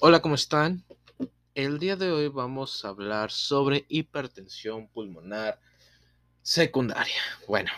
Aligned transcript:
Hola, 0.00 0.22
¿cómo 0.22 0.36
están? 0.36 0.84
El 1.56 1.80
día 1.80 1.96
de 1.96 2.12
hoy 2.12 2.28
vamos 2.28 2.84
a 2.84 2.90
hablar 2.90 3.32
sobre 3.32 3.84
hipertensión 3.88 4.86
pulmonar 4.86 5.58
secundaria. 6.40 7.20
Bueno, 7.48 7.72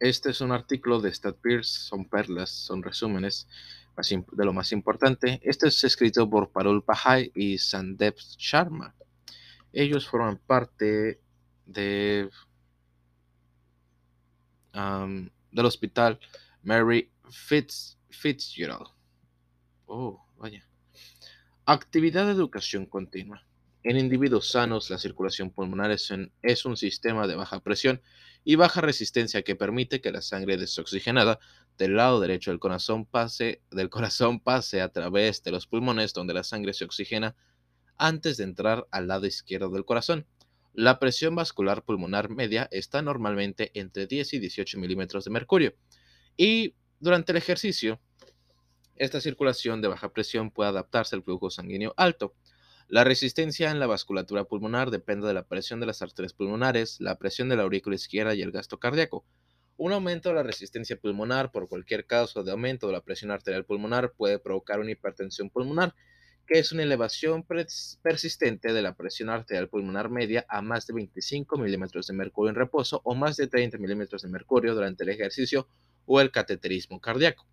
este 0.00 0.30
es 0.30 0.40
un 0.40 0.50
artículo 0.50 1.00
de 1.00 1.14
StatPears, 1.14 1.68
son 1.68 2.08
perlas, 2.08 2.50
son 2.50 2.82
resúmenes 2.82 3.46
de 4.32 4.44
lo 4.44 4.52
más 4.52 4.72
importante. 4.72 5.40
Este 5.44 5.68
es 5.68 5.84
escrito 5.84 6.28
por 6.28 6.50
Parul 6.50 6.82
Pahai 6.82 7.30
y 7.36 7.56
Sandeep 7.58 8.18
Sharma. 8.36 8.96
Ellos 9.72 10.08
forman 10.08 10.38
parte 10.38 11.20
de, 11.66 12.28
del 14.72 15.66
hospital 15.66 16.18
Mary 16.64 17.12
Fitz, 17.30 17.96
Fitzgerald. 18.10 18.95
Oh, 19.86 20.26
vaya. 20.36 20.68
Actividad 21.64 22.26
de 22.26 22.32
educación 22.32 22.86
continua. 22.86 23.46
En 23.84 23.96
individuos 23.96 24.50
sanos, 24.50 24.90
la 24.90 24.98
circulación 24.98 25.50
pulmonar 25.52 25.92
es 25.92 26.10
un, 26.10 26.76
sistema 26.76 27.28
de 27.28 27.36
baja 27.36 27.60
presión 27.60 28.02
y 28.42 28.56
baja 28.56 28.80
resistencia 28.80 29.42
que 29.42 29.54
permite 29.54 30.00
que 30.00 30.10
la 30.10 30.22
sangre 30.22 30.56
desoxigenada 30.56 31.38
del 31.78 31.94
lado 31.94 32.18
derecho 32.18 32.50
del 32.50 32.58
corazón 32.58 33.06
pase, 33.06 33.62
del 33.70 33.88
corazón 33.88 34.40
pase 34.40 34.80
a 34.80 34.88
través 34.88 35.44
de 35.44 35.52
los 35.52 35.68
pulmones 35.68 36.12
donde 36.14 36.34
la 36.34 36.42
sangre 36.42 36.72
se 36.72 36.84
oxigena 36.84 37.36
antes 37.96 38.38
de 38.38 38.44
entrar 38.44 38.88
al 38.90 39.06
lado 39.06 39.26
izquierdo 39.26 39.70
del 39.70 39.84
corazón. 39.84 40.26
La 40.72 40.98
presión 40.98 41.36
vascular 41.36 41.84
pulmonar 41.84 42.28
media 42.28 42.68
está 42.72 43.02
normalmente 43.02 43.70
entre 43.74 44.08
10 44.08 44.34
y 44.34 44.38
18 44.40 44.80
milímetros 44.80 45.24
de 45.24 45.30
mercurio 45.30 45.74
y 46.36 46.74
durante 46.98 47.32
el 47.32 47.38
ejercicio, 47.38 48.00
esta 48.96 49.20
circulación 49.20 49.82
de 49.82 49.88
baja 49.88 50.12
presión 50.12 50.50
puede 50.50 50.70
adaptarse 50.70 51.14
al 51.14 51.22
flujo 51.22 51.50
sanguíneo 51.50 51.92
alto. 51.96 52.34
La 52.88 53.04
resistencia 53.04 53.70
en 53.70 53.80
la 53.80 53.86
vasculatura 53.86 54.44
pulmonar 54.44 54.90
depende 54.90 55.26
de 55.26 55.34
la 55.34 55.42
presión 55.42 55.80
de 55.80 55.86
las 55.86 56.02
arterias 56.02 56.32
pulmonares, 56.32 57.00
la 57.00 57.18
presión 57.18 57.48
de 57.48 57.56
la 57.56 57.64
aurícula 57.64 57.96
izquierda 57.96 58.34
y 58.34 58.42
el 58.42 58.52
gasto 58.52 58.78
cardíaco. 58.78 59.24
Un 59.76 59.92
aumento 59.92 60.30
de 60.30 60.36
la 60.36 60.42
resistencia 60.42 60.96
pulmonar 60.96 61.50
por 61.50 61.68
cualquier 61.68 62.06
causa 62.06 62.42
de 62.42 62.52
aumento 62.52 62.86
de 62.86 62.94
la 62.94 63.02
presión 63.02 63.30
arterial 63.30 63.64
pulmonar 63.64 64.12
puede 64.12 64.38
provocar 64.38 64.80
una 64.80 64.92
hipertensión 64.92 65.50
pulmonar, 65.50 65.94
que 66.46 66.58
es 66.58 66.72
una 66.72 66.84
elevación 66.84 67.44
persistente 67.44 68.72
de 68.72 68.82
la 68.82 68.94
presión 68.94 69.28
arterial 69.28 69.68
pulmonar 69.68 70.08
media 70.08 70.46
a 70.48 70.62
más 70.62 70.86
de 70.86 70.94
25 70.94 71.58
milímetros 71.58 72.06
de 72.06 72.14
mercurio 72.14 72.50
en 72.50 72.54
reposo 72.54 73.02
o 73.04 73.14
más 73.14 73.36
de 73.36 73.48
30 73.48 73.76
milímetros 73.78 74.22
de 74.22 74.28
mercurio 74.28 74.74
durante 74.74 75.02
el 75.02 75.10
ejercicio 75.10 75.68
o 76.06 76.20
el 76.20 76.30
cateterismo 76.30 77.00
cardíaco. 77.00 77.46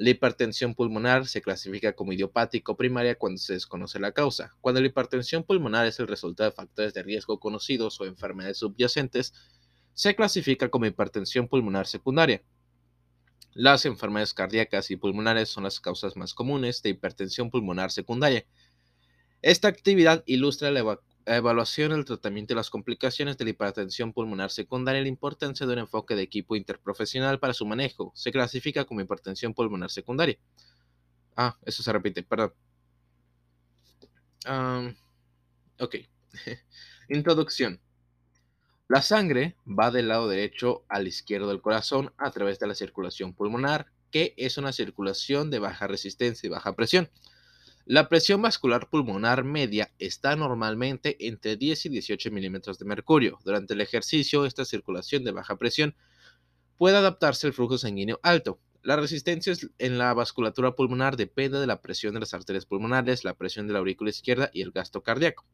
La 0.00 0.08
hipertensión 0.08 0.74
pulmonar 0.74 1.26
se 1.26 1.42
clasifica 1.42 1.92
como 1.92 2.14
idiopático 2.14 2.74
primaria 2.74 3.16
cuando 3.16 3.36
se 3.36 3.52
desconoce 3.52 4.00
la 4.00 4.12
causa. 4.12 4.56
Cuando 4.62 4.80
la 4.80 4.86
hipertensión 4.86 5.44
pulmonar 5.44 5.84
es 5.84 6.00
el 6.00 6.08
resultado 6.08 6.48
de 6.48 6.56
factores 6.56 6.94
de 6.94 7.02
riesgo 7.02 7.38
conocidos 7.38 8.00
o 8.00 8.06
enfermedades 8.06 8.56
subyacentes, 8.56 9.34
se 9.92 10.16
clasifica 10.16 10.70
como 10.70 10.86
hipertensión 10.86 11.48
pulmonar 11.48 11.86
secundaria. 11.86 12.42
Las 13.52 13.84
enfermedades 13.84 14.32
cardíacas 14.32 14.90
y 14.90 14.96
pulmonares 14.96 15.50
son 15.50 15.64
las 15.64 15.80
causas 15.80 16.16
más 16.16 16.32
comunes 16.32 16.80
de 16.80 16.88
hipertensión 16.88 17.50
pulmonar 17.50 17.90
secundaria. 17.90 18.46
Esta 19.42 19.68
actividad 19.68 20.22
ilustra 20.24 20.70
la, 20.70 20.98
evaluación, 21.26 21.92
el 21.92 22.04
tratamiento 22.04 22.52
y 22.52 22.56
las 22.56 22.70
complicaciones 22.70 23.36
de 23.38 23.44
la 23.44 23.50
hipertensión 23.50 24.12
pulmonar 24.12 24.50
secundaria 24.50 25.00
y 25.00 25.04
la 25.04 25.08
importancia 25.08 25.66
de 25.66 25.72
un 25.72 25.78
enfoque 25.80 26.14
de 26.14 26.22
equipo 26.22 26.56
interprofesional 26.56 27.38
para 27.38 27.54
su 27.54 27.66
manejo. 27.66 28.12
Se 28.14 28.32
clasifica 28.32 28.84
como 28.84 29.00
hipertensión 29.00 29.54
pulmonar 29.54 29.90
secundaria. 29.90 30.38
Ah, 31.36 31.56
eso 31.64 31.82
se 31.82 31.92
repite, 31.92 32.22
perdón. 32.22 32.52
ok. 35.78 35.96
Introducción. 37.08 37.80
La 38.88 39.02
sangre 39.02 39.56
va 39.66 39.90
del 39.90 40.08
lado 40.08 40.28
derecho 40.28 40.84
al 40.88 41.06
izquierdo 41.06 41.48
del 41.48 41.60
corazón 41.60 42.12
a 42.18 42.30
través 42.30 42.58
de 42.58 42.66
la 42.66 42.74
circulación 42.74 43.34
pulmonar, 43.34 43.86
que 44.10 44.34
es 44.36 44.58
una 44.58 44.72
circulación 44.72 45.50
de 45.50 45.60
baja 45.60 45.86
resistencia 45.86 46.46
y 46.46 46.50
baja 46.50 46.74
presión. 46.74 47.08
La 47.90 48.08
presión 48.08 48.40
vascular 48.40 48.88
pulmonar 48.88 49.42
media 49.42 49.90
está 49.98 50.36
normalmente 50.36 51.16
entre 51.26 51.56
10 51.56 51.86
y 51.86 51.88
18 51.88 52.30
milímetros 52.30 52.78
de 52.78 52.84
mercurio. 52.84 53.40
Durante 53.44 53.74
el 53.74 53.80
ejercicio, 53.80 54.46
esta 54.46 54.64
circulación 54.64 55.24
de 55.24 55.32
baja 55.32 55.56
presión 55.56 55.96
puede 56.76 56.98
adaptarse 56.98 57.48
al 57.48 57.52
flujo 57.52 57.78
sanguíneo 57.78 58.20
alto. 58.22 58.60
La 58.84 58.94
resistencia 58.94 59.54
en 59.78 59.98
la 59.98 60.14
vasculatura 60.14 60.76
pulmonar 60.76 61.16
depende 61.16 61.58
de 61.58 61.66
la 61.66 61.80
presión 61.80 62.14
de 62.14 62.20
las 62.20 62.32
arterias 62.32 62.64
pulmonares, 62.64 63.24
la 63.24 63.34
presión 63.34 63.66
de 63.66 63.72
la 63.72 63.80
aurícula 63.80 64.10
izquierda 64.10 64.50
y 64.52 64.62
el 64.62 64.70
gasto 64.70 65.02
cardíaco. 65.02 65.44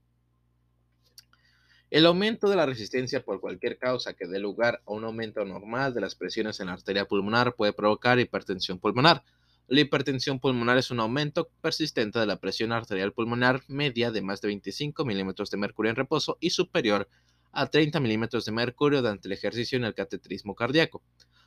El 1.88 2.04
aumento 2.04 2.50
de 2.50 2.56
la 2.56 2.66
resistencia 2.66 3.24
por 3.24 3.40
cualquier 3.40 3.78
causa 3.78 4.12
que 4.12 4.26
dé 4.26 4.40
lugar 4.40 4.82
a 4.84 4.92
un 4.92 5.04
aumento 5.04 5.42
normal 5.46 5.94
de 5.94 6.02
las 6.02 6.14
presiones 6.14 6.60
en 6.60 6.66
la 6.66 6.74
arteria 6.74 7.06
pulmonar 7.06 7.54
puede 7.54 7.72
provocar 7.72 8.20
hipertensión 8.20 8.78
pulmonar. 8.78 9.24
La 9.68 9.80
hipertensión 9.80 10.38
pulmonar 10.38 10.78
es 10.78 10.92
un 10.92 11.00
aumento 11.00 11.50
persistente 11.60 12.20
de 12.20 12.26
la 12.26 12.38
presión 12.38 12.70
arterial 12.70 13.12
pulmonar 13.12 13.64
media 13.66 14.12
de 14.12 14.22
más 14.22 14.40
de 14.40 14.46
25 14.46 15.04
milímetros 15.04 15.50
de 15.50 15.56
mercurio 15.56 15.90
en 15.90 15.96
reposo 15.96 16.38
y 16.40 16.50
superior 16.50 17.08
a 17.50 17.66
30 17.66 17.98
milímetros 17.98 18.44
de 18.44 18.52
mercurio 18.52 19.00
durante 19.00 19.26
el 19.26 19.32
ejercicio 19.32 19.76
en 19.76 19.84
el 19.84 19.94
cateterismo 19.94 20.54
cardíaco. 20.54 21.02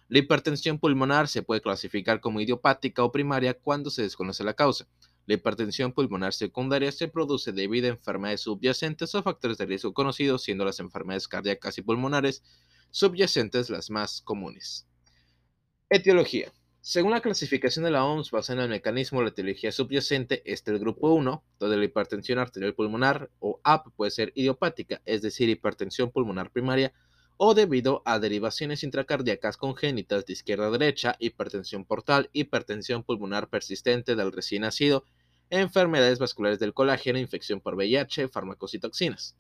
La 0.10 0.20
hipertensión 0.20 0.80
pulmonar 0.80 1.30
se 1.30 1.44
puede 1.44 1.62
clasificar 1.62 2.20
como 2.20 2.42
idiopática 2.42 3.06
o 3.06 3.12
primaria 3.12 3.54
cuando 3.54 3.90
se 3.90 4.02
desconoce 4.02 4.44
la 4.44 4.54
causa. 4.54 4.86
La 5.26 5.36
hipertensión 5.36 5.94
pulmonar 5.94 6.34
secundaria 6.34 6.92
se 6.92 7.08
produce 7.08 7.54
debido 7.54 7.88
a 7.88 7.92
enfermedades 7.92 8.42
subyacentes 8.42 9.16
o 9.16 9.24
factores 9.24 9.58
de 9.58 9.66
riesgo 9.66 9.94
conocidos, 9.94 10.44
siendo 10.44 10.66
las 10.66 10.82
enfermedades 10.82 11.30
cardíacas 11.30 11.78
y 11.78 11.84
pulmonares 11.84 12.44
subyacentes 12.92 13.70
las 13.70 13.90
más 13.90 14.22
comunes. 14.22 14.88
Etiología. 15.90 16.52
Según 16.82 17.12
la 17.12 17.20
clasificación 17.20 17.84
de 17.84 17.92
la 17.92 18.06
OMS 18.06 18.32
basada 18.32 18.60
en 18.60 18.64
el 18.64 18.70
mecanismo 18.70 19.20
de 19.20 19.26
la 19.26 19.30
etiología 19.32 19.72
subyacente, 19.72 20.42
este 20.46 20.72
es 20.72 20.76
el 20.76 20.80
grupo 20.80 21.14
1, 21.14 21.44
donde 21.60 21.78
la 21.78 21.84
hipertensión 21.84 22.40
arterial 22.40 22.74
pulmonar 22.74 23.30
o 23.40 23.60
AP 23.66 23.90
puede 23.98 24.12
ser 24.12 24.32
idiopática, 24.34 25.02
es 25.06 25.22
decir, 25.22 25.50
hipertensión 25.50 26.10
pulmonar 26.10 26.52
primaria, 26.52 26.94
o 27.36 27.54
debido 27.54 28.02
a 28.06 28.18
derivaciones 28.20 28.84
intracardíacas 28.84 29.58
congénitas 29.58 30.26
de 30.26 30.34
izquierda 30.34 30.68
a 30.68 30.72
derecha, 30.72 31.16
hipertensión 31.20 31.84
portal, 31.84 32.30
hipertensión 32.32 33.04
pulmonar 33.04 33.50
persistente 33.50 34.16
del 34.16 34.32
recién 34.32 34.62
nacido, 34.62 35.04
enfermedades 35.50 36.18
vasculares 36.18 36.60
del 36.60 36.74
colágeno, 36.74 37.20
infección 37.20 37.60
por 37.60 37.76
VIH, 37.76 38.30
fármacos 38.30 38.74
y 38.74 38.80
toxinas. 38.80 39.36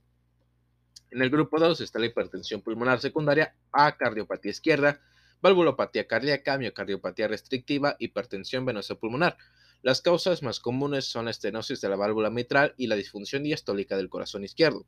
En 1.09 1.21
el 1.21 1.29
grupo 1.29 1.57
2 1.57 1.79
está 1.81 1.99
la 1.99 2.07
hipertensión 2.07 2.61
pulmonar 2.61 2.99
secundaria 2.99 3.55
a 3.71 3.95
cardiopatía 3.95 4.51
izquierda, 4.51 5.01
valvulopatía 5.41 6.07
cardíaca, 6.07 6.57
miocardiopatía 6.57 7.27
restrictiva, 7.27 7.95
hipertensión 7.99 8.65
venosa 8.65 8.95
pulmonar. 8.95 9.37
Las 9.81 10.01
causas 10.01 10.43
más 10.43 10.59
comunes 10.59 11.05
son 11.05 11.25
la 11.25 11.31
estenosis 11.31 11.79
de 11.79 11.89
la 11.89 11.95
válvula 11.95 12.29
mitral 12.29 12.73
y 12.77 12.87
la 12.87 12.95
disfunción 12.95 13.43
diastólica 13.43 13.95
del 13.95 14.09
corazón 14.09 14.43
izquierdo. 14.43 14.85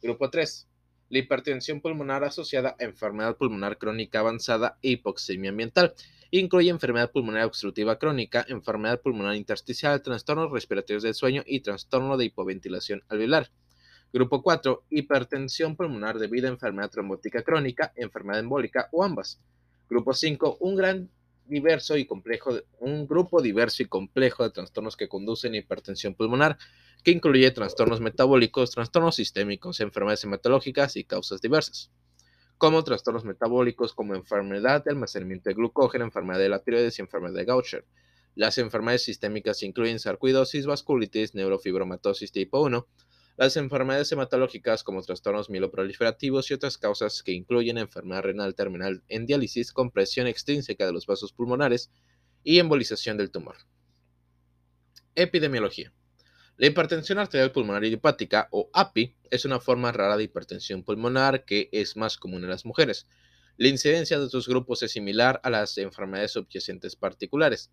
Grupo 0.00 0.30
3. 0.30 0.68
La 1.08 1.18
hipertensión 1.18 1.80
pulmonar 1.80 2.22
asociada 2.22 2.76
a 2.78 2.84
enfermedad 2.84 3.36
pulmonar 3.36 3.78
crónica 3.78 4.20
avanzada 4.20 4.78
e 4.82 4.90
hipoxemia 4.90 5.50
ambiental. 5.50 5.94
Incluye 6.30 6.70
enfermedad 6.70 7.10
pulmonar 7.10 7.44
obstructiva 7.44 7.98
crónica, 7.98 8.46
enfermedad 8.48 9.00
pulmonar 9.00 9.34
intersticial, 9.34 10.00
trastornos 10.00 10.52
respiratorios 10.52 11.02
del 11.02 11.14
sueño 11.14 11.42
y 11.44 11.60
trastorno 11.60 12.16
de 12.16 12.26
hipoventilación 12.26 13.02
alveolar. 13.08 13.50
Grupo 14.12 14.40
4. 14.40 14.84
Hipertensión 14.90 15.74
pulmonar 15.74 16.20
debido 16.20 16.46
a 16.46 16.50
enfermedad 16.50 16.90
trombótica 16.90 17.42
crónica, 17.42 17.92
enfermedad 17.96 18.38
embólica 18.38 18.88
o 18.92 19.02
ambas. 19.02 19.40
Grupo 19.90 20.14
5, 20.14 20.58
un 20.60 20.76
gran 20.76 21.10
diverso 21.46 21.96
y 21.96 22.06
complejo, 22.06 22.60
un 22.78 23.08
grupo 23.08 23.42
diverso 23.42 23.82
y 23.82 23.86
complejo 23.86 24.44
de 24.44 24.50
trastornos 24.50 24.96
que 24.96 25.08
conducen 25.08 25.54
a 25.54 25.56
hipertensión 25.56 26.14
pulmonar, 26.14 26.58
que 27.02 27.10
incluye 27.10 27.50
trastornos 27.50 28.00
metabólicos, 28.00 28.70
trastornos 28.70 29.16
sistémicos, 29.16 29.80
enfermedades 29.80 30.22
hematológicas 30.22 30.94
y 30.94 31.02
causas 31.02 31.40
diversas, 31.40 31.90
como 32.56 32.84
trastornos 32.84 33.24
metabólicos 33.24 33.92
como 33.92 34.14
enfermedad 34.14 34.84
de 34.84 34.92
almacenamiento 34.92 35.50
de 35.50 35.54
glucógeno, 35.54 36.04
enfermedad 36.04 36.38
de 36.38 36.50
la 36.50 36.62
tiroides 36.62 37.00
y 37.00 37.02
enfermedad 37.02 37.34
de 37.34 37.44
Gaucher. 37.46 37.84
Las 38.36 38.58
enfermedades 38.58 39.02
sistémicas 39.02 39.60
incluyen 39.64 39.98
sarcoidosis, 39.98 40.66
vasculitis, 40.66 41.34
neurofibromatosis 41.34 42.30
tipo 42.30 42.62
1, 42.62 42.86
las 43.40 43.56
enfermedades 43.56 44.12
hematológicas 44.12 44.84
como 44.84 45.00
trastornos 45.00 45.48
mieloproliferativos 45.48 46.50
y 46.50 46.54
otras 46.54 46.76
causas 46.76 47.22
que 47.22 47.32
incluyen 47.32 47.78
enfermedad 47.78 48.20
renal 48.20 48.54
terminal 48.54 49.02
en 49.08 49.24
diálisis 49.24 49.72
con 49.72 49.90
presión 49.90 50.26
extrínseca 50.26 50.84
de 50.84 50.92
los 50.92 51.06
vasos 51.06 51.32
pulmonares 51.32 51.90
y 52.44 52.58
embolización 52.58 53.16
del 53.16 53.30
tumor. 53.30 53.56
Epidemiología. 55.14 55.90
La 56.58 56.66
hipertensión 56.66 57.18
arterial 57.18 57.50
pulmonar 57.50 57.82
idiopática 57.82 58.46
o 58.50 58.68
API 58.74 59.16
es 59.30 59.46
una 59.46 59.58
forma 59.58 59.90
rara 59.90 60.18
de 60.18 60.24
hipertensión 60.24 60.84
pulmonar 60.84 61.46
que 61.46 61.70
es 61.72 61.96
más 61.96 62.18
común 62.18 62.44
en 62.44 62.50
las 62.50 62.66
mujeres. 62.66 63.06
La 63.56 63.68
incidencia 63.68 64.18
de 64.18 64.26
estos 64.26 64.48
grupos 64.48 64.82
es 64.82 64.92
similar 64.92 65.40
a 65.42 65.48
las 65.48 65.78
enfermedades 65.78 66.32
subyacentes 66.32 66.94
particulares. 66.94 67.70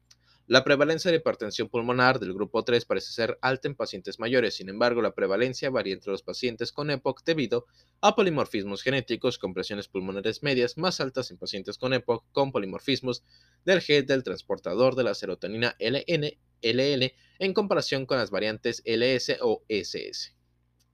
La 0.49 0.63
prevalencia 0.63 1.11
de 1.11 1.17
hipertensión 1.17 1.67
pulmonar 1.67 2.19
del 2.19 2.33
grupo 2.33 2.63
3 2.63 2.85
parece 2.85 3.11
ser 3.11 3.38
alta 3.41 3.67
en 3.67 3.75
pacientes 3.75 4.17
mayores, 4.17 4.55
sin 4.55 4.69
embargo, 4.69 5.01
la 5.01 5.13
prevalencia 5.13 5.69
varía 5.69 5.94
entre 5.94 6.13
los 6.13 6.23
pacientes 6.23 6.71
con 6.71 6.89
EPOC 6.89 7.25
debido 7.25 7.65
a 7.99 8.15
polimorfismos 8.15 8.81
genéticos 8.81 9.39
con 9.39 9.53
presiones 9.53 9.89
pulmonares 9.89 10.44
medias 10.44 10.77
más 10.77 11.01
altas 11.01 11.31
en 11.31 11.38
pacientes 11.38 11.77
con 11.77 11.91
EPOC 11.91 12.31
con 12.31 12.53
polimorfismos 12.53 13.25
del 13.65 13.81
gen 13.81 14.05
del 14.05 14.23
transportador 14.23 14.95
de 14.95 15.03
la 15.03 15.15
serotonina 15.15 15.75
LN, 15.79 17.11
en 17.39 17.53
comparación 17.53 18.05
con 18.05 18.17
las 18.17 18.31
variantes 18.31 18.81
LS 18.85 19.39
o 19.41 19.65
SS. 19.67 20.33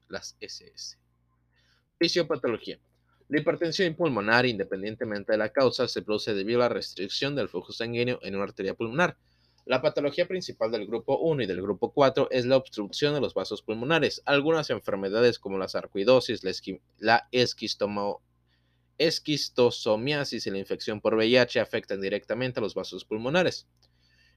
Las 0.08 0.36
SS. 0.42 0.98
Fisiopatología. 2.00 2.80
La 3.28 3.40
hipertensión 3.40 3.94
pulmonar, 3.94 4.48
independientemente 4.48 5.34
de 5.34 5.38
la 5.38 5.50
causa, 5.50 5.88
se 5.88 6.02
produce 6.02 6.34
debido 6.34 6.62
a 6.62 6.70
la 6.70 6.70
restricción 6.70 7.36
del 7.36 7.50
flujo 7.50 7.72
sanguíneo 7.72 8.18
en 8.24 8.34
una 8.34 8.46
arteria 8.46 8.74
pulmonar. 8.74 9.16
La 9.66 9.82
patología 9.82 10.28
principal 10.28 10.72
del 10.72 10.86
grupo 10.86 11.18
1 11.20 11.44
y 11.44 11.46
del 11.46 11.62
grupo 11.62 11.94
4 11.94 12.28
es 12.32 12.46
la 12.46 12.58
obstrucción 12.58 13.14
de 13.14 13.22
los 13.22 13.34
vasos 13.34 13.62
pulmonares. 13.62 14.22
Algunas 14.26 14.70
enfermedades 14.70 15.40
como 15.40 15.58
la 15.58 15.70
sarcoidosis, 15.70 16.42
la, 17.00 17.30
esquistosomiasis 18.98 20.46
y 20.46 20.52
la 20.52 20.58
infección 20.58 21.00
por 21.00 21.16
VIH 21.16 21.62
afectan 21.62 22.02
directamente 22.02 22.60
a 22.60 22.64
los 22.64 22.76
vasos 22.76 23.06
pulmonares. 23.06 23.68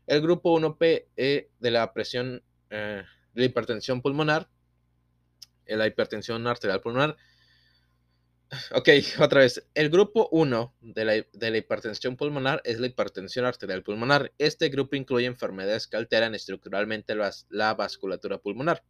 El 0.06 0.20
grupo 0.22 0.56
1P 0.58 1.06
eh, 1.16 1.50
de 1.58 1.70
la 1.72 1.92
presión 1.92 2.44
eh, 2.70 3.02
de 3.34 3.40
la 3.40 3.46
hipertensión 3.46 4.02
pulmonar, 4.02 4.48
eh, 5.66 5.76
la 5.76 5.88
hipertensión 5.88 6.46
arterial 6.46 6.80
pulmonar, 6.80 7.16
Ok, 8.72 8.88
otra 9.20 9.40
vez. 9.40 9.66
El 9.74 9.90
grupo 9.90 10.28
1 10.30 10.74
de 10.80 11.04
la, 11.04 11.56
hipertensión 11.58 12.16
pulmonar 12.16 12.62
es 12.64 12.78
la 12.78 12.86
hipertensión 12.86 13.44
arterial 13.44 13.82
pulmonar. 13.82 14.32
Este 14.38 14.68
grupo 14.68 14.94
incluye 14.96 15.26
enfermedades 15.26 15.86
que 15.88 15.96
alteran 15.96 16.34
estructuralmente 16.34 17.14
la 17.14 17.74
vasculatura 17.74 18.38
pulmonar. 18.38 18.84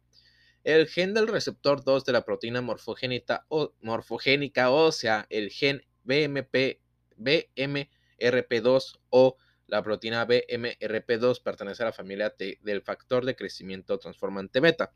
El 0.63 0.87
gen 0.87 1.13
del 1.13 1.27
receptor 1.27 1.83
2 1.83 2.05
de 2.05 2.11
la 2.11 2.25
proteína 2.25 2.61
morfogénica, 2.61 3.45
o, 3.47 3.73
morfogénica 3.81 4.69
ósea, 4.69 5.25
el 5.29 5.49
gen 5.49 5.81
BMP, 6.03 6.81
BMRP2 7.17 8.99
o 9.09 9.37
la 9.67 9.81
proteína 9.81 10.27
BMRP2 10.27 11.41
pertenece 11.41 11.83
a 11.83 11.87
la 11.87 11.93
familia 11.93 12.29
T 12.29 12.59
del 12.61 12.81
factor 12.81 13.25
de 13.25 13.35
crecimiento 13.35 13.97
transformante 13.97 14.59
beta. 14.59 14.93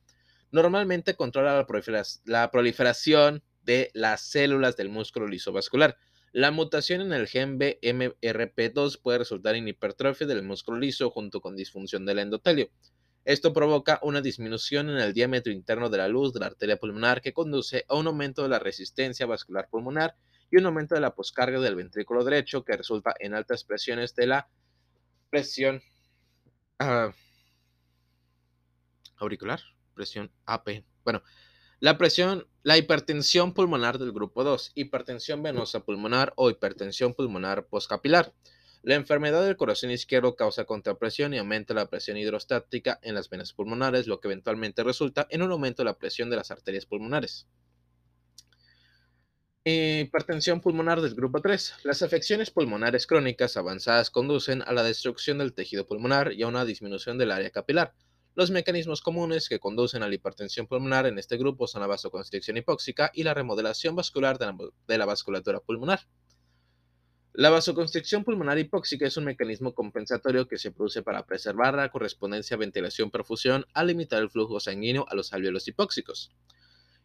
Normalmente 0.52 1.16
controla 1.16 1.66
la 2.26 2.52
proliferación 2.52 3.44
de 3.64 3.92
las 3.94 4.22
células 4.22 4.78
del 4.78 4.90
músculo 4.90 5.28
lisovascular. 5.28 5.98
La 6.32 6.52
mutación 6.52 7.02
en 7.02 7.14
el 7.14 7.28
gen 7.28 7.60
BMRP2 7.60 9.02
puede 9.02 9.20
resultar 9.20 9.56
en 9.56 9.68
hipertrofia 9.68 10.28
del 10.28 10.44
músculo 10.44 10.80
liso 10.80 11.10
junto 11.10 11.42
con 11.42 11.56
disfunción 11.56 12.06
del 12.06 12.20
endotelio. 12.20 12.70
Esto 13.24 13.54
provoca 13.54 14.00
una 14.02 14.22
disminución 14.22 14.90
en 14.90 14.98
el 14.98 15.14
diámetro 15.14 15.52
interno 15.52 15.90
de 15.90 15.98
la 15.98 16.08
luz 16.08 16.34
de 16.34 16.40
la 16.40 16.48
arteria 16.48 16.78
pulmonar 16.78 17.22
que 17.22 17.34
conduce 17.34 17.86
a 17.88 17.96
un 17.96 18.08
aumento 18.08 18.42
de 18.44 18.50
la 18.50 18.60
resistencia 18.60 19.26
vascular 19.26 19.68
pulmonar 19.70 20.16
y 20.50 20.58
un 20.58 20.66
aumento 20.66 20.96
de 20.96 21.02
la 21.02 21.14
poscarga 21.14 21.60
del 21.60 21.76
ventrículo 21.76 22.24
derecho 22.24 22.64
que 22.64 22.76
resulta 22.76 23.14
en 23.20 23.36
altas 23.36 23.64
presiones 23.64 24.16
de 24.16 24.28
la 24.28 24.50
presión 25.30 25.82
ah, 26.80 27.12
auricular, 29.18 29.62
presión 29.94 30.32
AP. 30.46 30.84
Bueno, 31.04 31.24
la 31.80 31.98
presión, 31.98 32.48
la 32.64 32.78
hipertensión 32.78 33.54
pulmonar 33.54 33.98
del 33.98 34.12
grupo 34.12 34.44
2, 34.44 34.74
hipertensión 34.76 35.42
venosa 35.42 35.80
pulmonar 35.84 36.34
o 36.36 36.50
hipertensión 36.50 37.14
pulmonar 37.16 37.66
postcapilar. 37.66 38.34
La 38.84 38.96
enfermedad 38.96 39.44
del 39.44 39.58
corazón 39.58 39.92
izquierdo 39.92 40.36
causa 40.36 40.66
contrapresión 40.66 41.34
y 41.34 41.40
aumenta 41.40 41.74
la 41.74 41.88
presión 41.88 42.18
hidrostática 42.18 43.00
en 43.02 43.16
las 43.16 43.30
venas 43.30 43.54
pulmonares, 43.54 44.08
lo 44.08 44.20
que 44.20 44.28
eventualmente 44.28 44.84
resulta 44.84 45.28
en 45.30 45.42
un 45.42 45.52
aumento 45.52 45.82
de 45.82 45.86
la 45.86 45.98
presión 45.98 46.30
de 46.30 46.36
las 46.36 46.52
arterias 46.52 46.86
pulmonares. 46.86 47.48
Hipertensión 49.64 50.62
pulmonar 50.62 51.02
del 51.02 51.14
grupo 51.14 51.42
3. 51.42 51.76
Las 51.84 52.02
afecciones 52.02 52.50
pulmonares 52.50 53.06
crónicas 53.06 53.58
avanzadas 53.58 54.10
conducen 54.10 54.64
a 54.64 54.72
la 54.74 54.82
destrucción 54.82 55.38
del 55.38 55.54
tejido 55.54 55.86
pulmonar 55.86 56.34
y 56.34 56.42
a 56.42 56.48
una 56.48 56.66
disminución 56.66 57.20
del 57.20 57.32
área 57.32 57.52
capilar. 57.52 57.94
Los 58.34 58.50
mecanismos 58.50 59.02
comunes 59.02 59.50
que 59.50 59.60
conducen 59.60 60.04
a 60.04 60.08
la 60.08 60.16
hipertensión 60.16 60.66
pulmonar 60.66 61.06
en 61.06 61.20
este 61.20 61.36
grupo 61.36 61.68
son 61.68 61.82
la 61.82 61.88
vasoconstricción 61.88 62.56
hipóxica 62.56 63.12
y 63.14 63.24
la 63.24 63.34
remodelación 63.34 63.94
vascular 63.94 64.38
de 64.38 64.98
la, 64.98 65.06
vasculatura 65.06 65.60
pulmonar. 65.60 66.08
La 67.34 67.50
vasoconstricción 67.50 68.24
pulmonar 68.24 68.58
hipóxica 68.58 69.06
es 69.06 69.18
un 69.18 69.26
mecanismo 69.26 69.74
compensatorio 69.74 70.48
que 70.48 70.58
se 70.58 70.72
produce 70.72 71.04
para 71.04 71.26
preservar 71.26 71.76
la 71.76 71.90
correspondencia 71.90 72.56
ventilación-perfusión 72.56 73.66
al 73.74 73.88
limitar 73.88 74.22
el 74.22 74.30
flujo 74.30 74.62
sanguíneo 74.62 75.06
a 75.10 75.16
los 75.16 75.34
alvéolos 75.34 75.68
hipóxicos. 75.68 76.32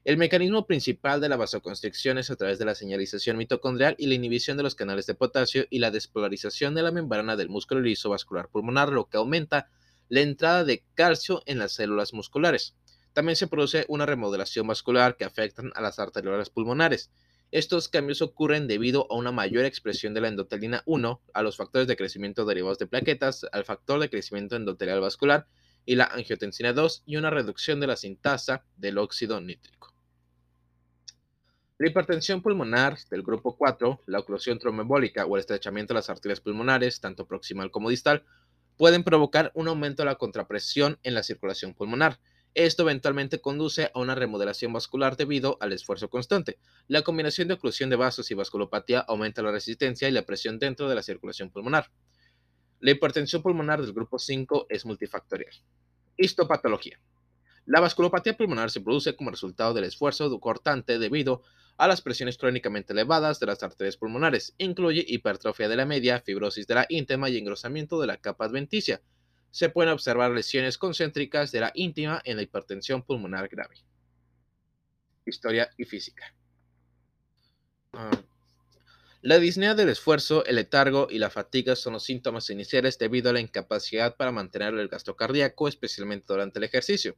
El 0.04 0.18
mecanismo 0.18 0.64
principal 0.64 1.20
de 1.20 1.28
la 1.28 1.36
vasoconstricción 1.36 2.18
es 2.18 2.30
a 2.30 2.36
través 2.36 2.60
de 2.60 2.66
la 2.66 2.76
señalización 2.76 3.36
mitocondrial 3.36 3.96
y 3.98 4.06
la 4.06 4.14
inhibición 4.14 4.56
de 4.56 4.62
los 4.62 4.76
canales 4.76 5.06
de 5.06 5.16
potasio 5.16 5.66
y 5.70 5.80
la 5.80 5.90
despolarización 5.90 6.76
de 6.76 6.82
la 6.82 6.92
membrana 6.92 7.34
del 7.34 7.48
músculo 7.48 7.80
liso 7.80 8.10
vascular 8.10 8.48
pulmonar, 8.48 8.90
lo 8.92 9.08
que 9.08 9.16
aumenta 9.16 9.68
la 10.08 10.20
entrada 10.20 10.64
de 10.64 10.84
calcio 10.94 11.42
en 11.46 11.58
las 11.58 11.72
células 11.72 12.12
musculares. 12.12 12.74
También 13.12 13.36
se 13.36 13.46
produce 13.46 13.86
una 13.88 14.06
remodelación 14.06 14.66
vascular 14.66 15.16
que 15.16 15.24
afectan 15.24 15.72
a 15.74 15.80
las 15.80 15.98
arteriolas 15.98 16.50
pulmonares. 16.50 17.10
Estos 17.50 17.88
cambios 17.88 18.22
ocurren 18.22 18.66
debido 18.66 19.06
a 19.10 19.16
una 19.16 19.32
mayor 19.32 19.64
expresión 19.64 20.12
de 20.14 20.20
la 20.20 20.28
endotelina 20.28 20.82
1, 20.84 21.22
a 21.32 21.42
los 21.42 21.56
factores 21.56 21.88
de 21.88 21.96
crecimiento 21.96 22.44
derivados 22.44 22.78
de 22.78 22.86
plaquetas, 22.86 23.46
al 23.52 23.64
factor 23.64 24.00
de 24.00 24.10
crecimiento 24.10 24.56
endotelial 24.56 25.00
vascular 25.00 25.46
y 25.86 25.94
la 25.94 26.04
angiotensina 26.04 26.72
2 26.72 27.04
y 27.06 27.16
una 27.16 27.30
reducción 27.30 27.80
de 27.80 27.86
la 27.86 27.96
sintasa 27.96 28.64
del 28.76 28.98
óxido 28.98 29.40
nítrico. 29.40 29.94
La 31.78 31.88
hipertensión 31.88 32.40
pulmonar 32.40 32.96
del 33.10 33.22
grupo 33.22 33.54
4, 33.56 34.00
la 34.06 34.18
oclusión 34.18 34.58
trombembólica 34.58 35.26
o 35.26 35.36
el 35.36 35.40
estrechamiento 35.40 35.92
de 35.92 35.98
las 35.98 36.08
arterias 36.08 36.40
pulmonares, 36.40 37.00
tanto 37.00 37.26
proximal 37.26 37.70
como 37.70 37.90
distal, 37.90 38.24
pueden 38.76 39.04
provocar 39.04 39.50
un 39.54 39.68
aumento 39.68 40.02
de 40.02 40.06
la 40.06 40.16
contrapresión 40.16 40.98
en 41.02 41.14
la 41.14 41.22
circulación 41.22 41.74
pulmonar. 41.74 42.18
Esto 42.54 42.82
eventualmente 42.84 43.40
conduce 43.40 43.90
a 43.92 44.00
una 44.00 44.14
remodelación 44.14 44.72
vascular 44.72 45.16
debido 45.16 45.58
al 45.60 45.72
esfuerzo 45.72 46.08
constante. 46.08 46.58
La 46.88 47.02
combinación 47.02 47.48
de 47.48 47.54
oclusión 47.54 47.90
de 47.90 47.96
vasos 47.96 48.30
y 48.30 48.34
vasculopatía 48.34 49.00
aumenta 49.00 49.42
la 49.42 49.52
resistencia 49.52 50.08
y 50.08 50.12
la 50.12 50.24
presión 50.24 50.58
dentro 50.58 50.88
de 50.88 50.94
la 50.94 51.02
circulación 51.02 51.50
pulmonar. 51.50 51.90
La 52.80 52.92
hipertensión 52.92 53.42
pulmonar 53.42 53.82
del 53.82 53.92
grupo 53.92 54.18
5 54.18 54.66
es 54.70 54.86
multifactorial. 54.86 55.52
Histopatología. 56.16 56.98
La 57.66 57.80
vasculopatía 57.80 58.36
pulmonar 58.36 58.70
se 58.70 58.80
produce 58.80 59.16
como 59.16 59.30
resultado 59.30 59.74
del 59.74 59.84
esfuerzo 59.84 60.38
cortante 60.38 60.98
debido 60.98 61.42
a 61.76 61.88
las 61.88 62.00
presiones 62.00 62.38
crónicamente 62.38 62.92
elevadas 62.92 63.40
de 63.40 63.46
las 63.46 63.62
arterias 63.62 63.96
pulmonares. 63.96 64.54
Incluye 64.58 65.04
hipertrofia 65.06 65.68
de 65.68 65.76
la 65.76 65.86
media, 65.86 66.20
fibrosis 66.20 66.66
de 66.66 66.74
la 66.74 66.86
íntima 66.88 67.28
y 67.28 67.38
engrosamiento 67.38 68.00
de 68.00 68.06
la 68.06 68.16
capa 68.16 68.46
adventicia. 68.46 69.02
Se 69.50 69.68
pueden 69.68 69.92
observar 69.92 70.30
lesiones 70.30 70.78
concéntricas 70.78 71.52
de 71.52 71.60
la 71.60 71.72
íntima 71.74 72.20
en 72.24 72.36
la 72.36 72.42
hipertensión 72.42 73.02
pulmonar 73.02 73.48
grave. 73.48 73.76
Historia 75.24 75.70
y 75.76 75.84
física. 75.84 76.34
Ah, 77.92 78.10
la 79.26 79.40
disnea 79.40 79.74
del 79.74 79.88
esfuerzo, 79.88 80.44
el 80.44 80.54
letargo 80.54 81.08
y 81.10 81.18
la 81.18 81.30
fatiga 81.30 81.74
son 81.74 81.94
los 81.94 82.04
síntomas 82.04 82.48
iniciales 82.48 82.96
debido 82.96 83.30
a 83.30 83.32
la 83.32 83.40
incapacidad 83.40 84.14
para 84.14 84.30
mantener 84.30 84.74
el 84.74 84.86
gasto 84.86 85.16
cardíaco, 85.16 85.66
especialmente 85.66 86.26
durante 86.28 86.60
el 86.60 86.64
ejercicio. 86.64 87.16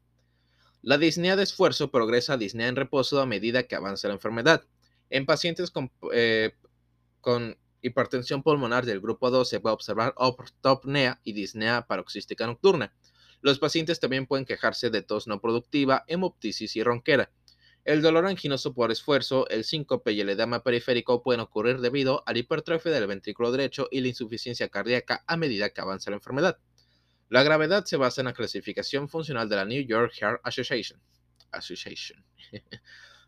La 0.83 0.97
disnea 0.97 1.35
de 1.35 1.43
esfuerzo 1.43 1.91
progresa 1.91 2.35
a 2.35 2.37
disnea 2.37 2.69
en 2.69 2.77
reposo 2.77 3.21
a 3.21 3.27
medida 3.27 3.65
que 3.65 3.75
avanza 3.75 4.07
la 4.07 4.15
enfermedad. 4.15 4.65
En 5.11 5.27
pacientes 5.27 5.73
con, 5.73 5.91
eh, 6.13 6.55
hipertensión 7.83 8.43
pulmonar 8.43 8.87
del 8.87 9.01
grupo 9.01 9.31
2 9.31 9.49
se 9.49 9.61
puede 9.61 9.75
observar 9.75 10.15
ortopnea 10.17 11.21
y 11.25 11.33
disnea 11.33 11.87
paroxística 11.87 12.47
nocturna. 12.47 12.95
Los 13.41 13.59
pacientes 13.59 13.99
también 13.99 14.27
pueden 14.27 14.47
quejarse 14.47 14.91
de 14.91 15.03
tos 15.03 15.27
no 15.27 15.41
productiva, 15.41 16.05
hemoptisis 16.07 16.77
y 16.77 16.83
ronquera. 16.83 17.33
El 17.85 18.03
dolor 18.03 18.27
anginoso 18.27 18.73
por 18.73 18.93
esfuerzo, 18.93 19.49
el 19.49 19.65
síncope 19.65 20.13
y 20.13 20.21
el 20.21 20.29
edema 20.29 20.63
periférico 20.63 21.23
pueden 21.23 21.41
ocurrir 21.41 21.81
debido 21.81 22.23
a 22.27 22.33
la 22.33 22.39
hipertrofia 22.39 22.93
del 22.93 23.07
ventrículo 23.07 23.51
derecho 23.51 23.89
y 23.91 24.01
la 24.01 24.09
insuficiencia 24.09 24.69
cardíaca 24.69 25.25
a 25.27 25.37
medida 25.37 25.71
que 25.71 25.81
avanza 25.81 26.11
la 26.11 26.17
enfermedad. 26.17 26.59
La 27.29 27.43
gravedad 27.43 27.85
se 27.85 27.97
basa 27.97 28.23
en 28.23 28.27
la 28.27 28.33
clasificación 28.33 29.09
funcional 29.09 29.49
de 29.49 29.57
la 29.57 29.65
New 29.65 29.85
York 29.85 30.13
Heart 30.19 30.41
Association. 30.45 31.01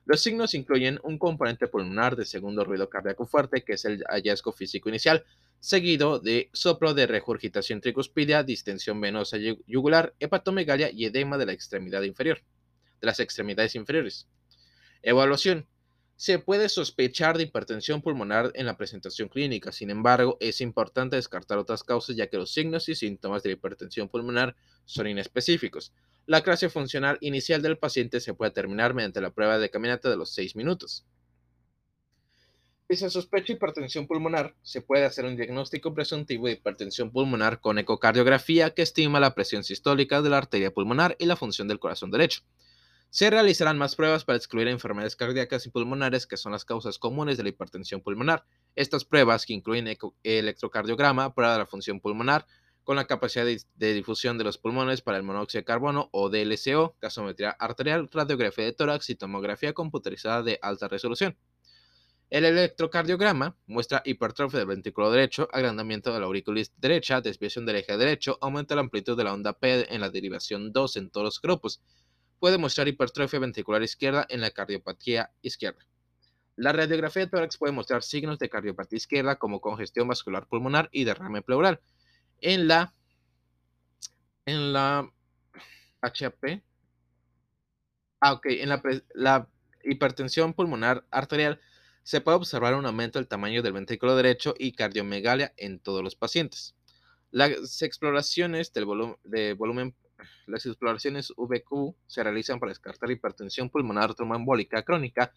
Los 0.07 0.23
signos 0.23 0.55
incluyen 0.55 0.99
un 1.03 1.19
componente 1.19 1.69
pulmonar 1.69 2.17
de 2.17 2.25
segundo 2.25 2.65
ruido 2.65 2.89
cardíaco 2.89 3.27
fuerte, 3.27 3.63
que 3.63 3.75
es 3.75 3.85
el 3.85 4.03
hallazgo 4.09 4.53
físico 4.53 4.89
inicial, 4.89 5.25
seguido 5.61 6.19
de 6.19 6.49
soplo 6.53 6.95
de 6.95 7.07
regurgitación 7.07 7.83
tricuspidia, 7.83 8.43
distensión 8.43 9.01
venosa 9.01 9.37
yugular, 9.67 10.15
hepatomegalia 10.19 10.91
y 10.91 11.05
edema 11.05 11.37
de 11.37 11.47
la 11.47 11.53
extremidad 11.53 12.03
inferior, 12.03 12.43
de 13.01 13.07
las 13.07 13.21
extremidades 13.21 13.75
inferiores. 13.75 14.27
Evaluación. 15.03 15.67
Se 16.21 16.39
puede 16.39 16.69
sospechar 16.69 17.39
de 17.39 17.45
hipertensión 17.45 18.03
pulmonar 18.03 18.53
en 18.55 18.67
la 18.67 18.77
presentación 18.77 19.31
clínica, 19.31 19.73
sin 19.73 19.89
embargo, 19.89 20.37
es 20.39 20.61
importante 20.61 21.17
descartar 21.17 21.57
otras 21.57 21.83
causas 21.83 22.15
ya 22.15 22.27
que 22.27 22.37
los 22.37 22.53
signos 22.53 22.91
y 22.91 22.95
síntomas 22.95 23.43
de 23.43 23.49
la 23.49 23.53
hipertensión 23.55 24.11
pulmonar 24.11 24.55
son 24.85 25.07
inespecíficos. 25.07 25.95
La 26.27 26.43
clase 26.43 26.69
funcional 26.69 27.17
inicial 27.23 27.63
del 27.63 27.79
paciente 27.79 28.21
se 28.21 28.35
puede 28.35 28.51
determinar 28.51 28.93
mediante 28.93 29.23
la 29.23 29.31
prueba 29.31 29.57
de 29.57 29.71
caminata 29.71 30.11
de 30.11 30.19
los 30.19 30.35
6 30.35 30.57
minutos. 30.57 31.07
Si 32.91 32.97
se 32.97 33.09
sospecha 33.09 33.55
hipertensión 33.55 34.07
pulmonar, 34.07 34.55
se 34.61 34.83
puede 34.83 35.07
hacer 35.07 35.25
un 35.25 35.37
diagnóstico 35.37 35.95
presuntivo 35.95 36.49
de 36.49 36.53
hipertensión 36.53 37.13
pulmonar 37.13 37.63
con 37.63 37.79
ecocardiografía 37.79 38.75
que 38.75 38.83
estima 38.83 39.21
la 39.21 39.35
presión 39.35 39.65
sistólica 39.65 40.21
de 40.21 40.29
la 40.29 40.37
arteria 40.37 40.71
pulmonar 40.71 41.17
y 41.19 41.25
la 41.25 41.37
función 41.37 41.67
del 41.67 41.79
corazón 41.79 42.11
derecho. 42.11 42.43
Se 43.13 43.29
realizarán 43.29 43.77
más 43.77 43.97
pruebas 43.97 44.25
para 44.25 44.37
excluir 44.37 44.69
enfermedades 44.69 45.17
cardíacas 45.17 45.67
y 45.67 45.71
pulmonares, 45.71 46.29
que 46.29 46.37
son 46.37 46.53
las 46.53 46.65
causas 46.65 46.97
comunes 46.97 47.37
de 47.37 47.43
la 47.43 47.49
hipertensión 47.49 48.03
pulmonar. 48.03 48.45
Estas 48.77 49.05
pruebas, 49.05 49.47
que 49.47 49.53
incluyen 49.53 49.89
electrocardiograma, 50.23 51.35
prueba 51.35 51.55
de 51.55 51.59
la 51.59 51.67
función 51.67 51.99
pulmonar, 51.99 52.47
con 52.85 52.95
la 52.95 53.09
capacidad 53.09 53.45
de, 53.45 53.95
difusión 53.95 54.39
de 54.39 54.45
los 54.45 54.59
pulmones 54.59 55.03
para 55.03 55.19
el 55.19 55.25
monóxido 55.25 55.61
de 55.61 55.65
carbono 55.65 56.09
o 56.13 56.31
DLCO, 56.31 56.97
gasometría 57.01 57.51
arterial, 57.51 58.09
radiografía 58.13 58.65
de 58.65 58.73
tórax 58.75 59.11
y 59.11 59.17
tomografía 59.17 59.73
computerizada 59.73 60.45
de 60.45 60.61
alta 60.63 60.87
resolución. 60.87 61.37
El 62.31 62.45
electrocardiograma 62.45 63.57
muestra 63.67 64.03
hipertrofia 64.05 64.61
del 64.61 64.69
ventrículo 64.69 65.11
derecho, 65.11 65.49
agrandamiento 65.53 66.15
de 66.15 66.21
la 66.21 66.27
aurícula 66.27 66.63
derecha, 66.77 67.21
desviación 67.21 67.67
del 67.67 67.77
eje 67.77 67.97
derecho, 67.97 68.39
aumenta 68.41 68.77
la 68.77 68.83
amplitud 68.83 69.17
de 69.17 69.25
la 69.25 69.35
onda 69.35 69.53
P 69.53 69.93
en 69.93 70.01
la 70.01 70.11
derivación 70.11 70.73
2 70.73 70.97
en 70.97 71.11
todos 71.11 71.25
los 71.25 71.43
grupos, 71.43 71.83
puede 72.41 72.59
mostrar 72.59 72.89
hipertrofia 72.89 73.39
ventricular 73.39 73.83
izquierda 73.83 74.27
en 74.29 74.41
la 74.41 74.51
cardiopatía 74.51 75.31
izquierda. 75.43 75.87
La 76.57 76.73
radiografía 76.73 77.25
de 77.25 77.31
tórax 77.31 77.57
puede 77.59 77.73
mostrar 77.73 78.03
signos 78.03 78.39
de 78.39 78.49
cardiopatía 78.49 78.97
izquierda 78.97 79.37
como 79.37 79.61
congestión 79.61 80.09
vascular 80.09 80.49
pulmonar 80.49 80.89
y 80.91 81.05
derrame 81.05 81.43
pleural. 81.43 81.81
En 82.41 82.67
la, 82.67 82.95
en 84.47 84.73
la 84.73 85.11
HAP, 86.03 86.63
ah, 88.21 88.41
en 88.45 88.69
la, 88.69 88.83
la 89.15 89.49
hipertensión 89.85 90.55
pulmonar 90.55 91.07
arterial 91.11 91.61
se 92.03 92.21
puede 92.21 92.39
observar 92.39 92.75
un 92.75 92.87
aumento 92.87 93.19
del 93.19 93.29
tamaño 93.29 93.63
del 93.63 93.75
ventrículo 93.75 94.17
derecho 94.17 94.55
y 94.59 94.73
cardiomegalia 94.73 95.53
en 95.57 95.79
todos 95.79 96.03
los 96.03 96.17
pacientes. 96.17 96.75
Las 97.31 97.83
exploraciones 97.83 98.73
del 98.73 98.87
de 99.25 99.53
volumen 99.53 99.95
las 100.47 100.67
exploraciones 100.67 101.33
VQ 101.37 101.95
se 102.07 102.23
realizan 102.23 102.61
para 102.61 102.71
descartar 102.71 103.11
hipertensión 103.11 103.71
pulmonar 103.71 104.15
tromboembólica 104.15 104.83
crónica, 104.83 105.33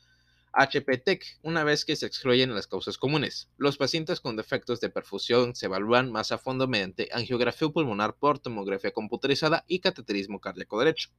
HPTEC, 0.54 1.40
una 1.42 1.64
vez 1.64 1.84
que 1.84 1.96
se 1.96 2.06
excluyen 2.06 2.54
las 2.54 2.68
causas 2.68 3.00
comunes. 3.00 3.50
Los 3.58 3.78
pacientes 3.78 4.22
con 4.22 4.36
defectos 4.36 4.80
de 4.82 4.90
perfusión 4.90 5.56
se 5.56 5.66
evalúan 5.66 6.12
más 6.12 6.32
a 6.32 6.38
fondo 6.38 6.68
mediante 6.68 7.10
angiografía 7.12 7.70
pulmonar 7.70 8.16
por 8.16 8.38
tomografía 8.38 8.92
computerizada 8.92 9.66
y 9.68 9.80
cateterismo 9.80 10.40
cardíaco 10.40 10.78
derecho. 10.78 11.10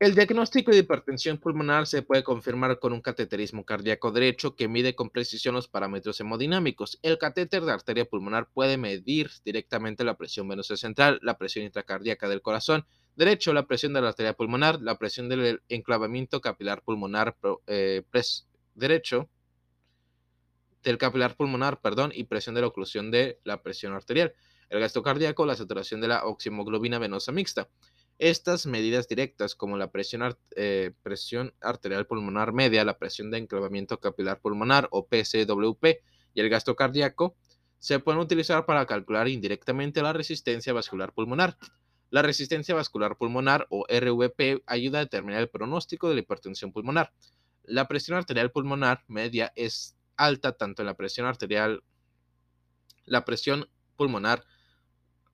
El 0.00 0.14
diagnóstico 0.14 0.70
de 0.70 0.78
hipertensión 0.78 1.38
pulmonar 1.38 1.88
se 1.88 2.02
puede 2.02 2.22
confirmar 2.22 2.78
con 2.78 2.92
un 2.92 3.00
cateterismo 3.00 3.64
cardíaco 3.64 4.12
derecho 4.12 4.54
que 4.54 4.68
mide 4.68 4.94
con 4.94 5.10
precisión 5.10 5.56
los 5.56 5.66
parámetros 5.66 6.20
hemodinámicos. 6.20 7.00
El 7.02 7.18
catéter 7.18 7.64
de 7.64 7.72
arteria 7.72 8.04
pulmonar 8.04 8.48
puede 8.54 8.76
medir 8.76 9.28
directamente 9.44 10.04
la 10.04 10.16
presión 10.16 10.46
venosa 10.46 10.76
central, 10.76 11.18
la 11.20 11.36
presión 11.36 11.64
intracardíaca 11.64 12.28
del 12.28 12.42
corazón 12.42 12.86
derecho, 13.16 13.52
la 13.52 13.66
presión 13.66 13.92
de 13.92 14.00
la 14.00 14.10
arteria 14.10 14.34
pulmonar, 14.34 14.80
la 14.80 14.98
presión 14.98 15.28
del 15.28 15.62
enclavamiento 15.68 16.40
capilar 16.40 16.82
pulmonar 16.82 17.36
eh, 17.66 18.04
derecho, 18.76 19.28
del 20.84 20.96
capilar 20.96 21.34
pulmonar, 21.34 21.80
perdón, 21.80 22.12
y 22.14 22.22
presión 22.22 22.54
de 22.54 22.60
la 22.60 22.68
oclusión 22.68 23.10
de 23.10 23.40
la 23.42 23.64
presión 23.64 23.94
arterial. 23.94 24.32
El 24.70 24.78
gasto 24.78 25.02
cardíaco, 25.02 25.44
la 25.44 25.56
saturación 25.56 26.00
de 26.00 26.06
la 26.06 26.24
oximoglobina 26.24 27.00
venosa 27.00 27.32
mixta. 27.32 27.68
Estas 28.18 28.66
medidas 28.66 29.06
directas, 29.06 29.54
como 29.54 29.76
la 29.76 29.92
presión, 29.92 30.36
eh, 30.56 30.92
presión, 31.02 31.54
arterial 31.60 32.06
pulmonar 32.06 32.52
media, 32.52 32.84
la 32.84 32.98
presión 32.98 33.30
de 33.30 33.38
enclavamiento 33.38 34.00
capilar 34.00 34.40
pulmonar 34.40 34.88
o 34.90 35.06
PCWP 35.06 36.02
y 36.34 36.40
el 36.40 36.48
gasto 36.48 36.74
cardíaco, 36.74 37.36
se 37.78 38.00
pueden 38.00 38.20
utilizar 38.20 38.66
para 38.66 38.86
calcular 38.86 39.28
indirectamente 39.28 40.02
la 40.02 40.12
resistencia 40.12 40.72
vascular 40.72 41.12
pulmonar. 41.12 41.56
La 42.10 42.22
resistencia 42.22 42.74
vascular 42.74 43.16
pulmonar 43.16 43.68
o 43.70 43.84
RVP 43.88 44.64
ayuda 44.66 44.98
a 44.98 45.04
determinar 45.04 45.40
el 45.40 45.48
pronóstico 45.48 46.08
de 46.08 46.16
la 46.16 46.20
hipertensión 46.22 46.72
pulmonar. 46.72 47.12
La 47.62 47.86
presión 47.86 48.16
arterial 48.16 48.50
pulmonar 48.50 49.04
media 49.06 49.52
es 49.54 49.96
alta 50.16 50.52
tanto 50.52 50.82
en 50.82 50.86
la 50.86 50.94
presión 50.94 51.26
arterial, 51.26 51.84
la 53.04 53.24
presión 53.24 53.68
pulmonar 53.96 54.44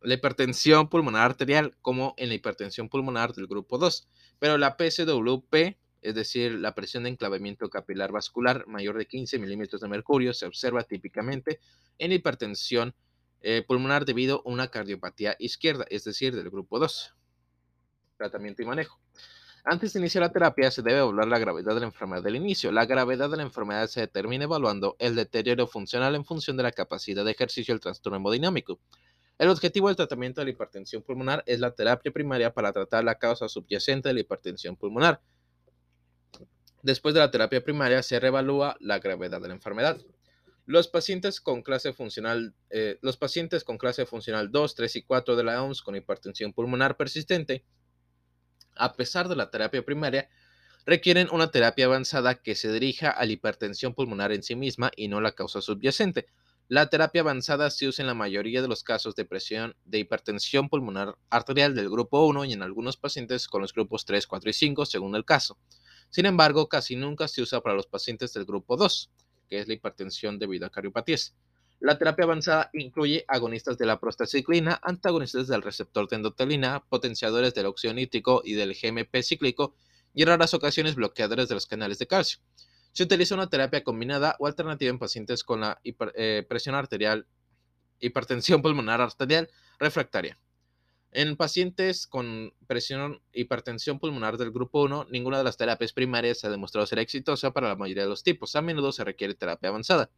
la 0.04 0.14
hipertensión 0.14 0.88
pulmonar 0.88 1.22
arterial 1.22 1.76
como 1.80 2.14
en 2.18 2.28
la 2.28 2.34
hipertensión 2.34 2.88
pulmonar 2.88 3.32
del 3.32 3.46
grupo 3.46 3.78
2. 3.78 4.08
Pero 4.38 4.58
la 4.58 4.76
PCWP, 4.76 5.76
es 6.02 6.14
decir, 6.14 6.52
la 6.52 6.74
presión 6.74 7.04
de 7.04 7.10
enclavamiento 7.10 7.70
capilar 7.70 8.12
vascular 8.12 8.66
mayor 8.66 8.98
de 8.98 9.06
15 9.06 9.38
milímetros 9.38 9.80
de 9.80 9.88
mercurio, 9.88 10.34
se 10.34 10.46
observa 10.46 10.82
típicamente 10.84 11.58
en 11.98 12.12
hipertensión 12.12 12.94
eh, 13.40 13.64
pulmonar 13.66 14.04
debido 14.04 14.42
a 14.44 14.50
una 14.50 14.68
cardiopatía 14.68 15.36
izquierda, 15.38 15.86
es 15.88 16.04
decir, 16.04 16.36
del 16.36 16.50
grupo 16.50 16.78
2. 16.78 17.14
Tratamiento 18.18 18.62
y 18.62 18.66
manejo. 18.66 19.00
Antes 19.66 19.94
de 19.94 20.00
iniciar 20.00 20.20
la 20.20 20.30
terapia 20.30 20.70
se 20.70 20.82
debe 20.82 20.98
evaluar 20.98 21.26
la 21.26 21.38
gravedad 21.38 21.72
de 21.72 21.80
la 21.80 21.86
enfermedad 21.86 22.22
del 22.22 22.36
inicio. 22.36 22.70
La 22.70 22.84
gravedad 22.84 23.30
de 23.30 23.38
la 23.38 23.44
enfermedad 23.44 23.86
se 23.86 24.00
determina 24.00 24.44
evaluando 24.44 24.94
el 24.98 25.14
deterioro 25.14 25.66
funcional 25.66 26.14
en 26.14 26.26
función 26.26 26.58
de 26.58 26.64
la 26.64 26.72
capacidad 26.72 27.24
de 27.24 27.30
ejercicio 27.30 27.72
del 27.72 27.80
trastorno 27.80 28.18
hemodinámico. 28.18 28.78
El 29.36 29.48
objetivo 29.48 29.88
del 29.88 29.96
tratamiento 29.96 30.40
de 30.40 30.44
la 30.44 30.50
hipertensión 30.52 31.02
pulmonar 31.02 31.42
es 31.46 31.58
la 31.58 31.72
terapia 31.74 32.12
primaria 32.12 32.54
para 32.54 32.72
tratar 32.72 33.02
la 33.02 33.18
causa 33.18 33.48
subyacente 33.48 34.08
de 34.08 34.14
la 34.14 34.20
hipertensión 34.20 34.76
pulmonar. 34.76 35.20
Después 36.82 37.14
de 37.14 37.20
la 37.20 37.30
terapia 37.30 37.64
primaria 37.64 38.02
se 38.02 38.20
reevalúa 38.20 38.76
la 38.78 39.00
gravedad 39.00 39.40
de 39.40 39.48
la 39.48 39.54
enfermedad. 39.54 39.98
Los 40.66 40.86
pacientes 40.86 41.40
con 41.40 41.62
clase 41.62 41.92
funcional, 41.92 42.54
eh, 42.70 42.98
los 43.02 43.16
pacientes 43.16 43.64
con 43.64 43.76
clase 43.76 44.06
funcional 44.06 44.52
2, 44.52 44.74
3 44.74 44.96
y 44.96 45.02
4 45.02 45.36
de 45.36 45.44
la 45.44 45.62
OMS 45.62 45.82
con 45.82 45.96
hipertensión 45.96 46.52
pulmonar 46.52 46.96
persistente, 46.96 47.64
a 48.76 48.94
pesar 48.94 49.28
de 49.28 49.36
la 49.36 49.50
terapia 49.50 49.84
primaria, 49.84 50.28
requieren 50.86 51.28
una 51.32 51.50
terapia 51.50 51.86
avanzada 51.86 52.36
que 52.36 52.54
se 52.54 52.72
dirija 52.72 53.10
a 53.10 53.26
la 53.26 53.32
hipertensión 53.32 53.94
pulmonar 53.94 54.32
en 54.32 54.42
sí 54.42 54.54
misma 54.54 54.90
y 54.96 55.08
no 55.08 55.20
la 55.20 55.32
causa 55.32 55.60
subyacente. 55.60 56.26
La 56.68 56.88
terapia 56.88 57.20
avanzada 57.20 57.70
se 57.70 57.86
usa 57.86 58.02
en 58.02 58.06
la 58.06 58.14
mayoría 58.14 58.62
de 58.62 58.68
los 58.68 58.82
casos 58.82 59.14
de 59.14 59.26
presión 59.26 59.76
de 59.84 59.98
hipertensión 59.98 60.70
pulmonar 60.70 61.18
arterial 61.28 61.74
del 61.74 61.90
grupo 61.90 62.24
1 62.24 62.46
y 62.46 62.54
en 62.54 62.62
algunos 62.62 62.96
pacientes 62.96 63.48
con 63.48 63.60
los 63.60 63.74
grupos 63.74 64.06
3, 64.06 64.26
4 64.26 64.48
y 64.48 64.52
5 64.54 64.86
según 64.86 65.14
el 65.14 65.26
caso. 65.26 65.58
Sin 66.08 66.24
embargo, 66.24 66.70
casi 66.70 66.96
nunca 66.96 67.28
se 67.28 67.42
usa 67.42 67.60
para 67.60 67.76
los 67.76 67.86
pacientes 67.86 68.32
del 68.32 68.46
grupo 68.46 68.78
2, 68.78 69.10
que 69.46 69.60
es 69.60 69.68
la 69.68 69.74
hipertensión 69.74 70.38
debido 70.38 70.64
a 70.64 70.70
cardiopatías. 70.70 71.34
La 71.80 71.98
terapia 71.98 72.24
avanzada 72.24 72.70
incluye 72.72 73.26
agonistas 73.28 73.76
de 73.76 73.84
la 73.84 74.00
prostaciclina, 74.00 74.80
antagonistas 74.82 75.48
del 75.48 75.60
receptor 75.60 76.08
de 76.08 76.16
endotelina, 76.16 76.82
potenciadores 76.88 77.52
del 77.52 77.66
óxido 77.66 77.92
nítrico 77.92 78.40
y 78.42 78.54
del 78.54 78.74
GMP 78.74 79.22
cíclico 79.22 79.74
y 80.14 80.22
en 80.22 80.28
raras 80.28 80.54
ocasiones 80.54 80.94
bloqueadores 80.94 81.46
de 81.50 81.56
los 81.56 81.66
canales 81.66 81.98
de 81.98 82.06
calcio. 82.06 82.38
Se 82.94 83.02
utiliza 83.02 83.34
una 83.34 83.50
terapia 83.50 83.82
combinada 83.82 84.36
o 84.38 84.46
alternativa 84.46 84.88
en 84.88 85.00
pacientes 85.00 85.42
con 85.42 85.62
la 85.62 85.80
eh, 85.82 86.46
presión 86.48 86.76
arterial, 86.76 87.26
hipertensión 87.98 88.62
pulmonar 88.62 89.00
arterial 89.00 89.50
refractaria. 89.80 90.38
En 91.10 91.36
pacientes 91.36 92.06
con 92.06 92.54
presión 92.68 93.20
hipertensión 93.32 93.98
pulmonar 93.98 94.36
del 94.36 94.52
grupo 94.52 94.84
1, 94.84 95.08
ninguna 95.10 95.38
de 95.38 95.44
las 95.44 95.56
terapias 95.56 95.92
primarias 95.92 96.44
ha 96.44 96.50
demostrado 96.50 96.86
ser 96.86 97.00
exitosa 97.00 97.52
para 97.52 97.66
la 97.66 97.74
mayoría 97.74 98.04
de 98.04 98.08
los 98.08 98.22
tipos. 98.22 98.54
A 98.54 98.62
menudo 98.62 98.92
se 98.92 99.02
requiere 99.02 99.34
terapia 99.34 99.70
avanzada. 99.70 100.08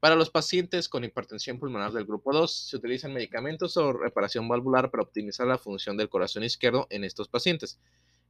Para 0.00 0.16
los 0.16 0.30
pacientes 0.30 0.88
con 0.88 1.04
hipertensión 1.04 1.60
pulmonar 1.60 1.92
del 1.92 2.04
grupo 2.04 2.32
2, 2.32 2.68
se 2.68 2.76
utilizan 2.76 3.12
medicamentos 3.12 3.76
o 3.76 3.92
reparación 3.92 4.48
valvular 4.48 4.90
para 4.90 5.04
optimizar 5.04 5.46
la 5.46 5.58
función 5.58 5.96
del 5.96 6.08
corazón 6.08 6.42
izquierdo 6.42 6.88
en 6.90 7.04
estos 7.04 7.28
pacientes. 7.28 7.78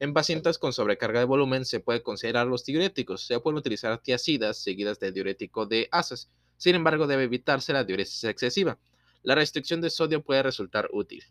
En 0.01 0.15
pacientes 0.15 0.59
con 0.59 0.73
sobrecarga 0.73 1.19
de 1.19 1.27
volumen 1.27 1.65
se 1.65 1.81
puede 1.81 2.03
considerar 2.03 2.47
los 2.47 2.65
diuréticos. 2.65 3.27
Se 3.27 3.41
pueden 3.41 3.59
utilizar 3.59 3.99
tiacidas 3.99 4.59
seguidas 4.59 5.01
de 5.01 5.11
diurético 5.11 5.67
de 5.67 5.89
asas. 5.91 6.31
Sin 6.57 6.77
embargo, 6.77 7.07
debe 7.07 7.25
evitarse 7.25 7.73
la 7.73 7.85
diuresis 7.85 8.23
excesiva. 8.25 8.79
La 9.23 9.35
restricción 9.35 9.81
de 9.81 9.91
sodio 9.91 10.23
puede 10.23 10.43
resultar 10.45 10.89
útil. 10.93 11.25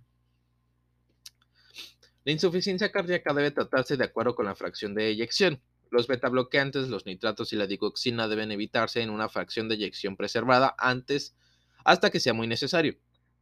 La 2.26 2.34
insuficiencia 2.34 2.92
cardíaca 2.92 3.34
debe 3.34 3.52
tratarse 3.52 3.96
de 3.96 4.04
acuerdo 4.04 4.36
con 4.36 4.46
la 4.46 4.56
fracción 4.56 4.94
de 4.94 5.08
eyección. 5.08 5.62
Los 5.90 6.08
betabloqueantes, 6.08 6.90
los 6.90 7.06
nitratos 7.06 7.54
y 7.54 7.56
la 7.56 7.68
digoxina 7.68 8.28
deben 8.28 8.52
evitarse 8.52 9.02
en 9.02 9.10
una 9.10 9.30
fracción 9.30 9.70
de 9.70 9.76
eyección 9.76 10.18
preservada 10.18 10.76
antes 10.78 11.38
hasta 11.86 12.10
que 12.10 12.20
sea 12.20 12.34
muy 12.34 12.48
necesario. 12.48 12.98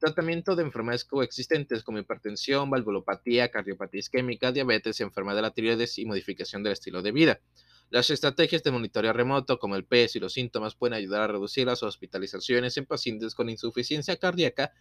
Tratamiento 0.06 0.56
de 0.56 0.62
enfermedades 0.62 1.04
coexistentes 1.04 1.82
como 1.82 1.98
hipertensión, 1.98 2.70
valvulopatía, 2.70 3.50
cardiopatía 3.50 4.02
isquémica, 4.02 4.52
diabetes, 4.52 5.02
enfermedad 5.02 5.38
de 5.38 5.42
la 5.42 5.50
tiroides 5.50 5.98
y 5.98 6.06
modificación 6.06 6.62
del 6.62 6.74
estilo 6.74 7.02
de 7.02 7.12
vida. 7.12 7.42
Las 7.90 8.12
estrategias 8.12 8.62
de 8.62 8.70
monitoreo 8.70 9.14
remoto, 9.14 9.58
como 9.58 9.76
el 9.76 9.84
peso 9.84 10.20
y 10.20 10.22
los 10.22 10.34
síntomas, 10.34 10.76
pueden 10.76 10.94
ayudar 10.94 11.22
a 11.22 11.28
reducir 11.30 11.66
las 11.66 11.82
hospitalizaciones 11.82 12.78
en 12.78 12.86
pacientes 12.86 13.34
con 13.34 13.50
insuficiencia 13.50 14.16
cardíaca 14.18 14.74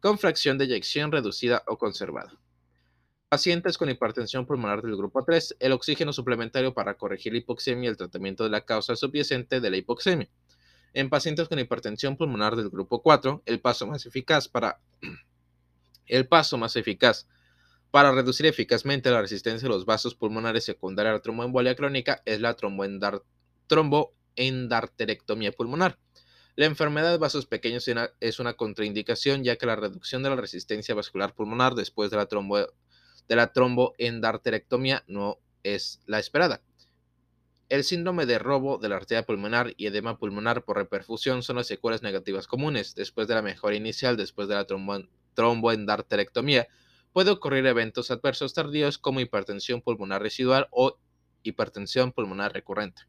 con 0.00 0.18
fracción 0.18 0.56
de 0.56 0.64
eyección 0.64 1.12
reducida 1.12 1.62
o 1.66 1.76
conservada. 1.76 2.40
Pacientes 3.28 3.76
con 3.76 3.90
hipertensión 3.90 4.46
pulmonar 4.46 4.80
del 4.80 4.96
grupo 4.96 5.22
3, 5.22 5.56
el 5.60 5.72
oxígeno 5.72 6.14
suplementario 6.14 6.72
para 6.72 6.94
corregir 6.94 7.34
la 7.34 7.40
hipoxemia 7.40 7.88
y 7.88 7.90
el 7.90 7.98
tratamiento 7.98 8.44
de 8.44 8.50
la 8.50 8.64
causa 8.64 8.96
subyacente 8.96 9.60
de 9.60 9.70
la 9.70 9.76
hipoxemia. 9.76 10.30
En 10.92 11.08
pacientes 11.08 11.48
con 11.48 11.58
hipertensión 11.58 12.16
pulmonar 12.16 12.56
del 12.56 12.68
grupo 12.68 13.02
4, 13.02 13.42
el 13.46 13.60
paso 13.60 13.86
más 13.86 14.06
eficaz 14.06 14.48
para 14.48 14.80
el 16.06 16.26
paso 16.26 16.58
más 16.58 16.74
eficaz 16.76 17.28
para 17.90 18.12
reducir 18.12 18.46
eficazmente 18.46 19.10
la 19.10 19.20
resistencia 19.20 19.68
de 19.68 19.74
los 19.74 19.84
vasos 19.84 20.14
pulmonares 20.14 20.64
secundaria 20.64 21.10
a 21.10 21.14
la 21.14 21.22
tromboembolia 21.22 21.74
crónica 21.74 22.22
es 22.24 22.40
la 22.40 22.56
tromboendarterectomía 23.66 25.52
pulmonar. 25.52 25.98
La 26.56 26.66
enfermedad 26.66 27.10
de 27.10 27.18
vasos 27.18 27.46
pequeños 27.46 27.88
es 28.20 28.38
una 28.38 28.54
contraindicación 28.54 29.44
ya 29.44 29.56
que 29.56 29.66
la 29.66 29.76
reducción 29.76 30.22
de 30.22 30.30
la 30.30 30.36
resistencia 30.36 30.94
vascular 30.94 31.34
pulmonar 31.34 31.74
después 31.74 32.10
de 32.10 32.16
la, 32.16 32.26
trombo, 32.26 32.58
de 33.28 33.36
la 33.36 33.52
tromboendarterectomía 33.52 35.04
no 35.06 35.38
es 35.62 36.00
la 36.06 36.18
esperada. 36.18 36.62
El 37.70 37.84
síndrome 37.84 38.26
de 38.26 38.40
robo 38.40 38.78
de 38.78 38.88
la 38.88 38.96
arteria 38.96 39.24
pulmonar 39.24 39.74
y 39.76 39.86
edema 39.86 40.18
pulmonar 40.18 40.64
por 40.64 40.76
reperfusión 40.76 41.44
son 41.44 41.54
las 41.54 41.68
secuelas 41.68 42.02
negativas 42.02 42.48
comunes. 42.48 42.96
Después 42.96 43.28
de 43.28 43.36
la 43.36 43.42
mejora 43.42 43.76
inicial, 43.76 44.16
después 44.16 44.48
de 44.48 44.56
la 44.56 44.66
tromboendarterectomía, 45.34 46.66
puede 47.12 47.30
ocurrir 47.30 47.64
eventos 47.66 48.10
adversos 48.10 48.54
tardíos 48.54 48.98
como 48.98 49.20
hipertensión 49.20 49.82
pulmonar 49.82 50.20
residual 50.20 50.66
o 50.72 50.98
hipertensión 51.44 52.10
pulmonar 52.10 52.52
recurrente. 52.52 53.02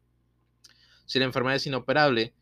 Si 1.06 1.18
la 1.18 1.24
enfermedad 1.24 1.56
es 1.56 1.66
inoperable 1.66 2.32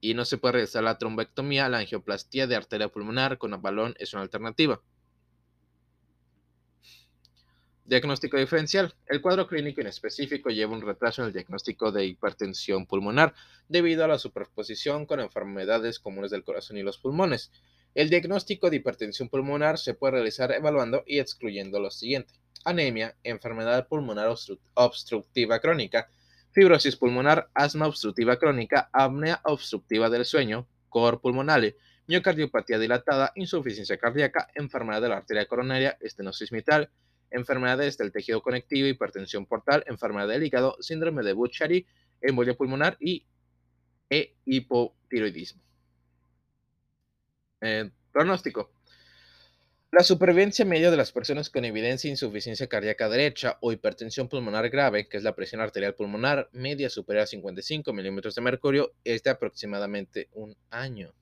y 0.00 0.14
no 0.14 0.24
se 0.24 0.38
puede 0.38 0.54
realizar 0.54 0.82
la 0.82 0.98
trombectomía, 0.98 1.68
la 1.68 1.78
angioplastía 1.78 2.48
de 2.48 2.56
arteria 2.56 2.88
pulmonar 2.88 3.38
con 3.38 3.62
balón 3.62 3.94
es 4.00 4.14
una 4.14 4.22
alternativa. 4.22 4.82
Diagnóstico 7.92 8.38
diferencial. 8.38 8.94
El 9.06 9.20
cuadro 9.20 9.46
clínico 9.46 9.82
en 9.82 9.86
específico 9.86 10.48
lleva 10.48 10.72
un 10.72 10.80
retraso 10.80 11.20
en 11.20 11.26
el 11.26 11.34
diagnóstico 11.34 11.92
de 11.92 12.06
hipertensión 12.06 12.86
pulmonar 12.86 13.34
debido 13.68 14.02
a 14.02 14.08
la 14.08 14.18
superposición 14.18 15.04
con 15.04 15.20
enfermedades 15.20 15.98
comunes 15.98 16.30
del 16.30 16.42
corazón 16.42 16.78
y 16.78 16.82
los 16.82 16.96
pulmones. 16.96 17.52
El 17.94 18.08
diagnóstico 18.08 18.70
de 18.70 18.76
hipertensión 18.76 19.28
pulmonar 19.28 19.76
se 19.76 19.92
puede 19.92 20.12
realizar 20.12 20.52
evaluando 20.52 21.04
y 21.06 21.18
excluyendo 21.18 21.80
lo 21.80 21.90
siguiente. 21.90 22.32
Anemia, 22.64 23.14
enfermedad 23.24 23.86
pulmonar 23.88 24.34
obstructiva 24.72 25.60
crónica, 25.60 26.08
fibrosis 26.52 26.96
pulmonar, 26.96 27.50
asma 27.52 27.88
obstructiva 27.88 28.38
crónica, 28.38 28.88
apnea 28.94 29.42
obstructiva 29.44 30.08
del 30.08 30.24
sueño, 30.24 30.66
cor 30.88 31.20
pulmonale, 31.20 31.76
miocardiopatía 32.06 32.78
dilatada, 32.78 33.32
insuficiencia 33.34 33.98
cardíaca, 33.98 34.48
enfermedad 34.54 35.02
de 35.02 35.10
la 35.10 35.18
arteria 35.18 35.44
coronaria, 35.44 35.98
estenosis 36.00 36.52
mitral, 36.52 36.90
enfermedades 37.32 37.98
del 37.98 38.12
tejido 38.12 38.42
conectivo, 38.42 38.88
hipertensión 38.88 39.46
portal, 39.46 39.84
enfermedad 39.86 40.28
del 40.28 40.44
hígado, 40.44 40.76
síndrome 40.80 41.22
de 41.22 41.32
Buchari, 41.32 41.86
embolia 42.20 42.54
pulmonar 42.54 42.96
y 43.00 43.26
e 44.10 44.36
hipotiroidismo. 44.44 45.62
Eh, 47.62 47.90
pronóstico. 48.12 48.72
La 49.90 50.02
supervivencia 50.02 50.64
media 50.64 50.90
de 50.90 50.96
las 50.96 51.12
personas 51.12 51.50
con 51.50 51.64
evidencia 51.64 52.08
de 52.08 52.12
insuficiencia 52.12 52.66
cardíaca 52.66 53.08
derecha 53.08 53.58
o 53.60 53.72
hipertensión 53.72 54.28
pulmonar 54.28 54.70
grave, 54.70 55.06
que 55.06 55.18
es 55.18 55.22
la 55.22 55.34
presión 55.34 55.60
arterial 55.60 55.94
pulmonar 55.94 56.48
media 56.52 56.88
superior 56.88 57.24
a 57.24 57.26
55 57.26 57.92
milímetros 57.92 58.34
de 58.34 58.40
mercurio, 58.40 58.94
es 59.04 59.22
de 59.22 59.30
aproximadamente 59.30 60.28
un 60.32 60.56
año. 60.70 61.12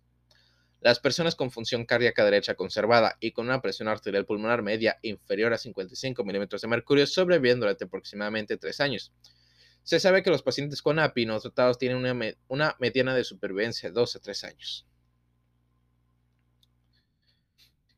Las 0.81 0.99
personas 0.99 1.35
con 1.35 1.51
función 1.51 1.85
cardíaca 1.85 2.25
derecha 2.25 2.55
conservada 2.55 3.19
y 3.21 3.33
con 3.33 3.47
una 3.47 3.61
presión 3.61 3.89
arterial 3.89 4.25
pulmonar 4.25 4.63
media 4.63 4.99
inferior 5.03 5.53
a 5.53 5.59
55 5.59 6.25
milímetros 6.25 6.63
de 6.63 6.69
mercurio 6.69 7.07
sobreviven 7.07 7.61
durante 7.61 7.85
aproximadamente 7.85 8.57
tres 8.57 8.81
años. 8.81 9.13
Se 9.83 10.01
sabe 10.01 10.23
que 10.23 10.31
los 10.31 10.43
pacientes 10.43 10.81
con 10.81 10.99
API 10.99 11.27
no 11.27 11.39
tratados 11.39 11.77
tienen 11.77 11.99
una, 11.99 12.35
una 12.49 12.77
mediana 12.81 13.15
de 13.15 13.25
supervivencia 13.25 13.91
de 13.91 13.95
2 13.95 14.17
a 14.17 14.21
3 14.21 14.45
años. 14.45 14.87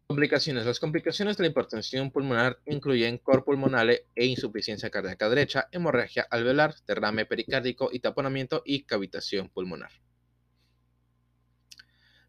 Complicaciones. 0.08 0.66
Las 0.66 0.80
complicaciones 0.80 1.36
de 1.36 1.44
la 1.44 1.50
hipertensión 1.50 2.10
pulmonar 2.10 2.58
incluyen 2.66 3.16
cor 3.18 3.44
pulmonale 3.44 4.08
e 4.14 4.26
insuficiencia 4.26 4.90
cardíaca 4.90 5.28
derecha, 5.28 5.68
hemorragia 5.72 6.26
alveolar, 6.30 6.74
derrame 6.86 7.26
pericárdico 7.26 7.88
y 7.92 8.00
taponamiento 8.00 8.62
y 8.66 8.82
cavitación 8.82 9.48
pulmonar. 9.48 10.01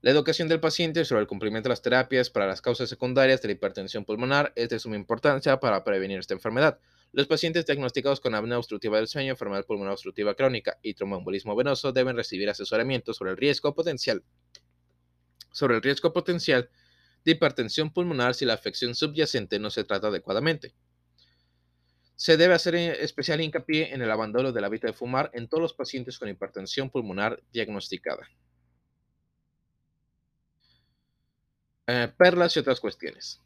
La 0.04 0.12
educación 0.12 0.50
del 0.50 0.60
paciente 0.60 1.06
sobre 1.06 1.22
el 1.22 1.28
cumplimiento 1.28 1.70
de 1.70 1.72
las 1.72 1.82
terapias 1.82 2.30
para 2.30 2.46
las 2.46 2.62
causas 2.62 2.90
secundarias 2.90 3.42
de 3.42 3.48
la 3.48 3.54
hipertensión 3.54 4.04
pulmonar 4.04 4.52
es 4.58 4.68
de 4.68 4.78
suma 4.78 4.98
importancia 4.98 5.62
para 5.62 5.82
prevenir 5.86 6.20
esta 6.20 6.34
enfermedad. 6.34 6.78
Los 7.14 7.26
pacientes 7.26 7.66
diagnosticados 7.66 8.20
con 8.20 8.36
apnea 8.36 8.58
obstructiva 8.58 8.98
del 8.98 9.08
sueño, 9.08 9.32
enfermedad 9.32 9.66
pulmonar 9.66 9.94
obstructiva 9.94 10.36
crónica 10.36 10.78
y 10.82 10.94
tromboembolismo 10.94 11.56
venoso 11.56 11.94
deben 11.94 12.18
recibir 12.18 12.50
asesoramiento 12.50 13.14
sobre 13.14 13.32
el 13.32 13.38
riesgo 13.38 13.74
potencial 13.74 14.26
sobre 15.54 15.78
el 15.78 15.82
riesgo 15.82 16.12
potencial 16.12 16.70
de 17.24 17.32
hipertensión 17.32 17.94
pulmonar 17.94 18.36
si 18.36 18.44
la 18.44 18.56
afección 18.56 18.96
subyacente 18.96 19.58
no 19.58 19.70
se 19.70 19.86
trata 19.86 20.08
adecuadamente. 20.08 20.74
Se 22.18 22.36
debe 22.36 22.56
hacer 22.56 22.76
eh, 22.76 23.02
especial 23.02 23.40
hincapié 23.40 23.94
en 23.94 24.02
el 24.02 24.12
abandono 24.12 24.52
del 24.52 24.66
hábito 24.66 24.88
de 24.88 24.92
fumar 24.92 25.32
en 25.34 25.48
todos 25.48 25.62
los 25.62 25.74
pacientes 25.74 26.20
con 26.20 26.28
hipertensión 26.28 26.90
pulmonar 26.90 27.42
diagnosticada. 27.54 28.28
Eh, 31.86 32.12
perlas 32.18 32.56
y 32.56 32.60
otras 32.60 32.80
cuestiones. 32.80 33.42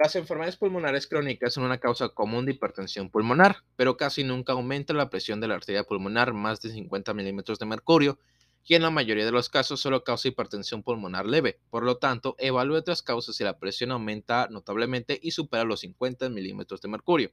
Las 0.00 0.16
enfermedades 0.16 0.56
pulmonares 0.56 1.06
crónicas 1.06 1.54
son 1.54 1.62
una 1.64 1.78
causa 1.78 2.08
común 2.08 2.44
de 2.44 2.52
hipertensión 2.52 3.08
pulmonar, 3.08 3.58
pero 3.76 3.96
casi 3.96 4.24
nunca 4.24 4.52
aumenta 4.52 4.92
la 4.92 5.08
presión 5.10 5.40
de 5.40 5.46
la 5.46 5.54
arteria 5.54 5.84
pulmonar 5.84 6.34
más 6.34 6.60
de 6.60 6.70
50 6.70 7.14
milímetros 7.14 7.60
de 7.60 7.66
mercurio 7.66 8.18
y 8.64 8.74
en 8.74 8.82
la 8.82 8.90
mayoría 8.90 9.24
de 9.24 9.30
los 9.30 9.48
casos 9.48 9.80
solo 9.80 10.02
causa 10.02 10.26
hipertensión 10.26 10.82
pulmonar 10.82 11.24
leve. 11.24 11.60
Por 11.70 11.84
lo 11.84 11.98
tanto, 11.98 12.34
evalúe 12.38 12.78
otras 12.78 13.00
causas 13.00 13.36
si 13.36 13.44
la 13.44 13.58
presión 13.60 13.92
aumenta 13.92 14.48
notablemente 14.50 15.18
y 15.22 15.30
supera 15.30 15.62
los 15.62 15.80
50 15.80 16.28
milímetros 16.30 16.80
de 16.80 16.88
mercurio. 16.88 17.32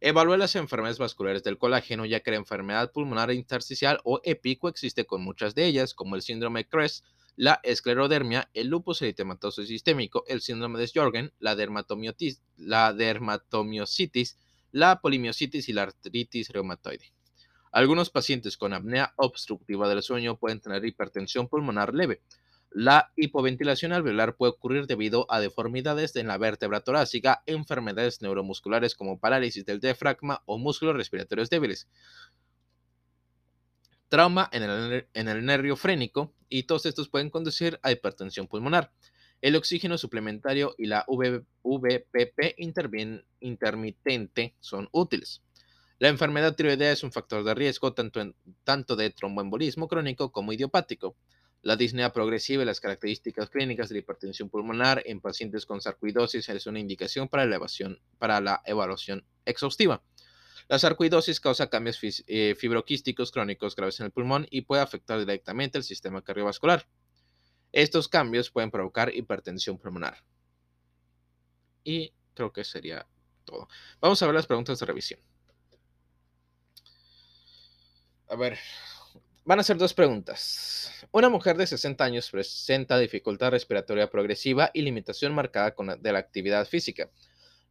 Evalúe 0.00 0.36
las 0.36 0.54
enfermedades 0.54 0.98
vasculares 0.98 1.42
del 1.42 1.58
colágeno, 1.58 2.04
ya 2.04 2.20
que 2.20 2.30
la 2.30 2.36
enfermedad 2.36 2.92
pulmonar 2.92 3.32
intersticial 3.32 3.98
o 4.04 4.20
EPICO 4.22 4.68
existe 4.68 5.06
con 5.06 5.22
muchas 5.22 5.56
de 5.56 5.66
ellas, 5.66 5.92
como 5.92 6.14
el 6.14 6.22
síndrome 6.22 6.60
de 6.60 6.68
CRESS, 6.68 7.02
la 7.36 7.60
esclerodermia, 7.62 8.50
el 8.54 8.68
lupus 8.68 9.02
eritematoso 9.02 9.64
sistémico, 9.64 10.24
el 10.28 10.40
síndrome 10.40 10.78
de 10.78 10.86
Sjorgen, 10.86 11.32
la, 11.38 11.56
la 12.56 12.92
dermatomiositis, 12.92 14.38
la 14.72 15.00
polimiositis 15.00 15.68
y 15.68 15.72
la 15.72 15.82
artritis 15.82 16.50
reumatoide. 16.50 17.12
Algunos 17.72 18.10
pacientes 18.10 18.56
con 18.56 18.72
apnea 18.72 19.14
obstructiva 19.16 19.88
del 19.88 20.02
sueño 20.02 20.38
pueden 20.38 20.60
tener 20.60 20.84
hipertensión 20.84 21.48
pulmonar 21.48 21.92
leve. 21.92 22.22
La 22.70 23.12
hipoventilación 23.16 23.92
alveolar 23.92 24.36
puede 24.36 24.52
ocurrir 24.52 24.86
debido 24.86 25.26
a 25.28 25.38
deformidades 25.40 26.16
en 26.16 26.26
la 26.26 26.38
vértebra 26.38 26.80
torácica, 26.80 27.42
enfermedades 27.46 28.20
neuromusculares 28.20 28.96
como 28.96 29.18
parálisis 29.18 29.64
del 29.64 29.80
diafragma 29.80 30.42
o 30.44 30.58
músculos 30.58 30.96
respiratorios 30.96 31.50
débiles, 31.50 31.88
trauma 34.14 34.48
en 34.52 34.62
el, 35.28 35.44
nervio 35.44 35.74
frénico 35.74 36.32
y 36.48 36.62
todos 36.62 36.86
estos 36.86 37.08
pueden 37.08 37.30
conducir 37.30 37.80
a 37.82 37.90
hipertensión 37.90 38.46
pulmonar. 38.46 38.92
El 39.40 39.56
oxígeno 39.56 39.98
suplementario 39.98 40.72
y 40.78 40.86
la 40.86 41.04
VPP 41.08 42.54
intermitente 43.40 44.54
son 44.60 44.88
útiles. 44.92 45.42
La 45.98 46.10
enfermedad 46.10 46.54
tiroidea 46.54 46.92
es 46.92 47.02
un 47.02 47.10
factor 47.10 47.42
de 47.42 47.54
riesgo 47.54 47.92
tanto, 47.92 48.20
tanto 48.62 48.94
de 48.94 49.10
tromboembolismo 49.10 49.88
crónico 49.88 50.30
como 50.30 50.52
idiopático. 50.52 51.16
La 51.62 51.74
disnea 51.74 52.12
progresiva 52.12 52.62
y 52.62 52.66
las 52.66 52.78
características 52.78 53.50
clínicas 53.50 53.88
de 53.88 53.96
la 53.96 53.98
hipertensión 53.98 54.48
pulmonar 54.48 55.02
en 55.06 55.20
pacientes 55.20 55.66
con 55.66 55.80
sarcoidosis 55.80 56.48
es 56.50 56.66
una 56.68 56.78
indicación 56.78 57.26
para, 57.26 57.50
para 58.18 58.40
la 58.40 58.62
evaluación 58.64 59.26
exhaustiva. 59.44 60.04
La 60.68 60.78
sarcoidosis 60.78 61.40
causa 61.40 61.68
cambios 61.68 61.98
eh, 62.26 62.54
fibroquísticos 62.58 63.30
crónicos 63.30 63.76
graves 63.76 64.00
en 64.00 64.06
el 64.06 64.12
pulmón 64.12 64.46
y 64.50 64.62
puede 64.62 64.82
afectar 64.82 65.18
directamente 65.18 65.78
el 65.78 65.84
sistema 65.84 66.22
cardiovascular. 66.22 66.86
Estos 67.72 68.08
cambios 68.08 68.50
pueden 68.50 68.70
provocar 68.70 69.14
hipertensión 69.14 69.78
pulmonar. 69.78 70.22
Y 71.82 72.12
creo 72.32 72.52
que 72.52 72.64
sería 72.64 73.06
todo. 73.44 73.68
Vamos 74.00 74.22
a 74.22 74.26
ver 74.26 74.34
las 74.34 74.46
preguntas 74.46 74.78
de 74.78 74.86
revisión. 74.86 75.20
A 78.28 78.36
ver, 78.36 78.58
van 79.44 79.60
a 79.60 79.62
ser 79.62 79.76
dos 79.76 79.92
preguntas. 79.92 81.06
Una 81.12 81.28
mujer 81.28 81.56
de 81.58 81.66
60 81.66 82.02
años 82.02 82.30
presenta 82.30 82.98
dificultad 82.98 83.50
respiratoria 83.50 84.10
progresiva 84.10 84.70
y 84.72 84.80
limitación 84.80 85.34
marcada 85.34 85.74
con 85.74 86.00
de 86.00 86.12
la 86.12 86.18
actividad 86.18 86.66
física. 86.66 87.10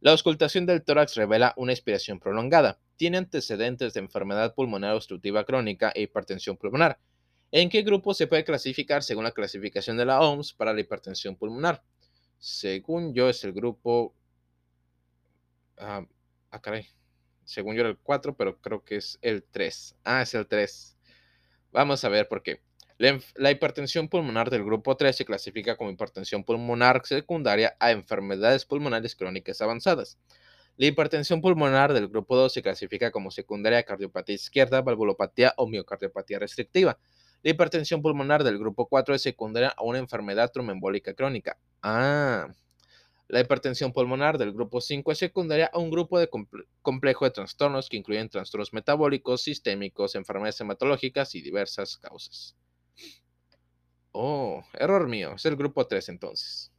La 0.00 0.12
auscultación 0.12 0.66
del 0.66 0.84
tórax 0.84 1.16
revela 1.16 1.54
una 1.56 1.72
expiración 1.72 2.20
prolongada. 2.20 2.78
Tiene 2.96 3.18
antecedentes 3.18 3.94
de 3.94 4.00
enfermedad 4.00 4.54
pulmonar 4.54 4.94
obstructiva 4.94 5.44
crónica 5.44 5.92
e 5.94 6.02
hipertensión 6.02 6.56
pulmonar. 6.56 6.98
¿En 7.50 7.68
qué 7.68 7.82
grupo 7.82 8.14
se 8.14 8.26
puede 8.26 8.44
clasificar 8.44 9.02
según 9.02 9.24
la 9.24 9.32
clasificación 9.32 9.96
de 9.96 10.04
la 10.04 10.20
OMS 10.20 10.52
para 10.52 10.72
la 10.72 10.80
hipertensión 10.80 11.36
pulmonar? 11.36 11.82
Según 12.38 13.14
yo 13.14 13.28
es 13.28 13.44
el 13.44 13.52
grupo... 13.52 14.14
ah, 15.78 16.04
ah 16.50 16.60
caray. 16.60 16.88
Según 17.44 17.74
yo 17.74 17.80
era 17.80 17.90
el 17.90 17.98
4, 17.98 18.36
pero 18.36 18.58
creo 18.60 18.84
que 18.84 18.96
es 18.96 19.18
el 19.22 19.44
3. 19.44 19.96
Ah, 20.04 20.22
es 20.22 20.34
el 20.34 20.46
3. 20.46 20.96
Vamos 21.72 22.04
a 22.04 22.08
ver 22.08 22.28
por 22.28 22.42
qué. 22.42 22.62
La, 22.96 23.50
hipertensión 23.50 24.08
pulmonar 24.08 24.50
del 24.50 24.64
grupo 24.64 24.96
3 24.96 25.16
se 25.16 25.24
clasifica 25.24 25.76
como 25.76 25.90
hipertensión 25.90 26.44
pulmonar 26.44 27.02
secundaria 27.04 27.76
a 27.80 27.90
enfermedades 27.90 28.64
pulmonares 28.64 29.16
crónicas 29.16 29.60
avanzadas. 29.60 30.18
La 30.76 30.86
hipertensión 30.86 31.40
pulmonar 31.40 31.92
del 31.92 32.08
grupo 32.08 32.36
2 32.36 32.52
se 32.52 32.62
clasifica 32.62 33.12
como 33.12 33.30
secundaria 33.30 33.78
a 33.78 33.82
cardiopatía 33.84 34.34
izquierda, 34.34 34.82
valvulopatía 34.82 35.54
o 35.56 35.68
miocardiopatía 35.68 36.40
restrictiva. 36.40 36.98
La 37.42 37.50
hipertensión 37.50 38.02
pulmonar 38.02 38.42
del 38.42 38.58
grupo 38.58 38.88
4 38.88 39.14
es 39.14 39.22
secundaria 39.22 39.68
a 39.68 39.84
una 39.84 39.98
enfermedad 39.98 40.50
tromboembólica 40.50 41.14
crónica. 41.14 41.58
Ah, 41.82 42.48
la 43.28 43.40
hipertensión 43.40 43.92
pulmonar 43.92 44.36
del 44.36 44.52
grupo 44.52 44.80
5 44.80 45.12
es 45.12 45.18
secundaria 45.18 45.70
a 45.72 45.78
un 45.78 45.90
grupo 45.90 46.18
de 46.18 46.28
complejo 46.82 47.24
de 47.24 47.30
trastornos 47.30 47.88
que 47.88 47.96
incluyen 47.96 48.28
trastornos 48.28 48.72
metabólicos, 48.72 49.42
sistémicos, 49.42 50.14
enfermedades 50.14 50.60
hematológicas 50.60 51.34
y 51.34 51.40
diversas 51.40 51.98
causas. 51.98 52.56
Oh, 54.12 54.62
error 54.74 55.08
mío, 55.08 55.34
es 55.36 55.44
el 55.46 55.56
grupo 55.56 55.86
3 55.86 56.08
entonces. 56.08 56.73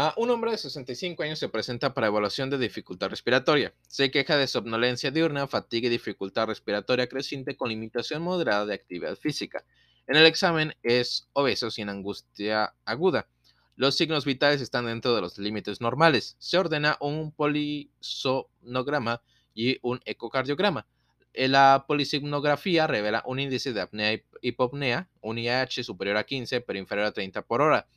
Ah, 0.00 0.14
un 0.16 0.30
hombre 0.30 0.52
de 0.52 0.58
65 0.58 1.24
años 1.24 1.40
se 1.40 1.48
presenta 1.48 1.92
para 1.92 2.06
evaluación 2.06 2.50
de 2.50 2.56
dificultad 2.56 3.08
respiratoria. 3.08 3.74
Se 3.88 4.12
queja 4.12 4.36
de 4.36 4.46
somnolencia 4.46 5.10
diurna, 5.10 5.48
fatiga 5.48 5.88
y 5.88 5.90
dificultad 5.90 6.46
respiratoria 6.46 7.08
creciente 7.08 7.56
con 7.56 7.68
limitación 7.68 8.22
moderada 8.22 8.64
de 8.64 8.74
actividad 8.74 9.16
física. 9.16 9.64
En 10.06 10.14
el 10.14 10.24
examen 10.26 10.76
es 10.84 11.26
obeso 11.32 11.72
sin 11.72 11.88
angustia 11.88 12.76
aguda. 12.84 13.26
Los 13.74 13.96
signos 13.96 14.24
vitales 14.24 14.60
están 14.60 14.86
dentro 14.86 15.16
de 15.16 15.20
los 15.20 15.36
límites 15.36 15.80
normales. 15.80 16.36
Se 16.38 16.58
ordena 16.58 16.96
un 17.00 17.32
polisonograma 17.32 19.20
y 19.52 19.80
un 19.82 20.00
ecocardiograma. 20.04 20.86
Eh, 21.32 21.48
la 21.48 21.86
polisignografía 21.88 22.86
revela 22.86 23.24
un 23.26 23.40
índice 23.40 23.72
de 23.72 23.80
apnea 23.80 24.12
y 24.12 24.22
hipopnea, 24.42 25.08
un 25.22 25.38
IH 25.38 25.82
superior 25.82 26.18
a 26.18 26.24
15 26.24 26.60
pero 26.60 26.78
inferior 26.78 27.08
a 27.08 27.12
30 27.12 27.42
por 27.42 27.62
hora. 27.62 27.88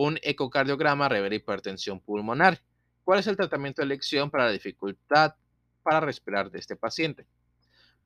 Un 0.00 0.16
ecocardiograma 0.22 1.08
revela 1.08 1.34
hipertensión 1.34 1.98
pulmonar. 1.98 2.62
¿Cuál 3.02 3.18
es 3.18 3.26
el 3.26 3.36
tratamiento 3.36 3.82
de 3.82 3.86
elección 3.86 4.30
para 4.30 4.44
la 4.44 4.52
dificultad 4.52 5.34
para 5.82 5.98
respirar 5.98 6.52
de 6.52 6.60
este 6.60 6.76
paciente? 6.76 7.26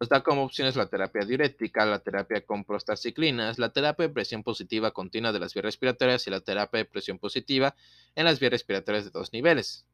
Nos 0.01 0.09
da 0.09 0.23
como 0.23 0.43
opciones 0.43 0.75
la 0.75 0.87
terapia 0.87 1.27
diurética, 1.27 1.85
la 1.85 1.99
terapia 1.99 2.47
con 2.47 2.65
prostaciclinas, 2.65 3.59
la 3.59 3.75
terapia 3.75 4.07
de 4.07 4.15
presión 4.15 4.43
positiva 4.43 4.91
continua 4.93 5.33
de 5.33 5.41
las 5.41 5.53
vías 5.53 5.67
respiratorias 5.67 6.27
y 6.27 6.31
la 6.31 6.41
terapia 6.41 6.79
de 6.79 6.87
presión 6.87 7.19
positiva 7.19 7.77
en 8.15 8.25
las 8.25 8.41
vías 8.41 8.53
respiratorias 8.53 9.05
de 9.05 9.11
dos 9.11 9.35
niveles. 9.35 9.85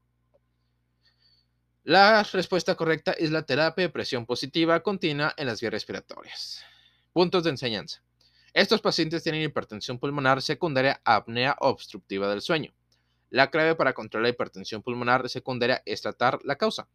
La 1.82 2.22
respuesta 2.22 2.76
correcta 2.76 3.10
es 3.10 3.32
la 3.32 3.42
terapia 3.42 3.86
de 3.86 3.90
presión 3.90 4.24
positiva 4.24 4.84
continua 4.84 5.34
en 5.36 5.48
las 5.48 5.60
vías 5.60 5.72
respiratorias. 5.72 6.62
Puntos 7.12 7.42
de 7.42 7.50
enseñanza. 7.50 8.04
Estos 8.54 8.80
pacientes 8.80 9.22
tienen 9.22 9.42
hipertensión 9.42 9.98
pulmonar 9.98 10.40
secundaria 10.40 11.00
apnea 11.04 11.56
obstructiva 11.60 12.28
del 12.28 12.40
sueño. 12.40 12.72
La 13.30 13.50
clave 13.50 13.74
para 13.74 13.92
controlar 13.92 14.22
la 14.24 14.30
hipertensión 14.30 14.82
pulmonar 14.82 15.28
secundaria 15.28 15.82
es 15.84 16.00
tratar 16.00 16.38
la 16.44 16.56
causa. 16.56 16.88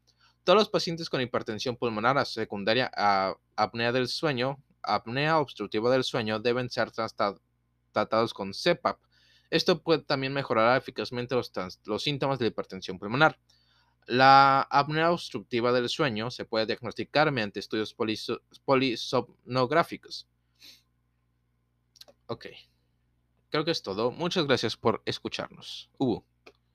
Todos 0.43 0.57
los 0.57 0.69
pacientes 0.69 1.09
con 1.09 1.21
hipertensión 1.21 1.77
pulmonar 1.77 2.25
secundaria 2.25 2.91
a 2.95 3.35
apnea 3.55 3.91
del 3.91 4.07
sueño, 4.07 4.57
apnea 4.81 5.37
obstructiva 5.39 5.91
del 5.91 6.03
sueño, 6.03 6.39
deben 6.39 6.71
ser 6.71 6.91
tratados 6.91 8.33
con 8.33 8.51
CPAP. 8.51 8.99
Esto 9.51 9.83
puede 9.83 10.01
también 10.01 10.33
mejorar 10.33 10.75
eficazmente 10.75 11.35
los, 11.35 11.51
los 11.85 12.01
síntomas 12.01 12.39
de 12.39 12.45
la 12.45 12.49
hipertensión 12.49 12.97
pulmonar. 12.97 13.37
La 14.07 14.61
apnea 14.71 15.11
obstructiva 15.11 15.71
del 15.71 15.87
sueño 15.87 16.31
se 16.31 16.45
puede 16.45 16.65
diagnosticar 16.65 17.31
mediante 17.31 17.59
estudios 17.59 17.95
polisomnográficos. 18.65 20.27
Ok, 22.27 22.47
creo 23.49 23.65
que 23.65 23.71
es 23.71 23.81
todo. 23.83 24.11
Muchas 24.11 24.45
gracias 24.45 24.77
por 24.77 25.01
escucharnos. 25.05 25.89
Hugo. 25.97 26.25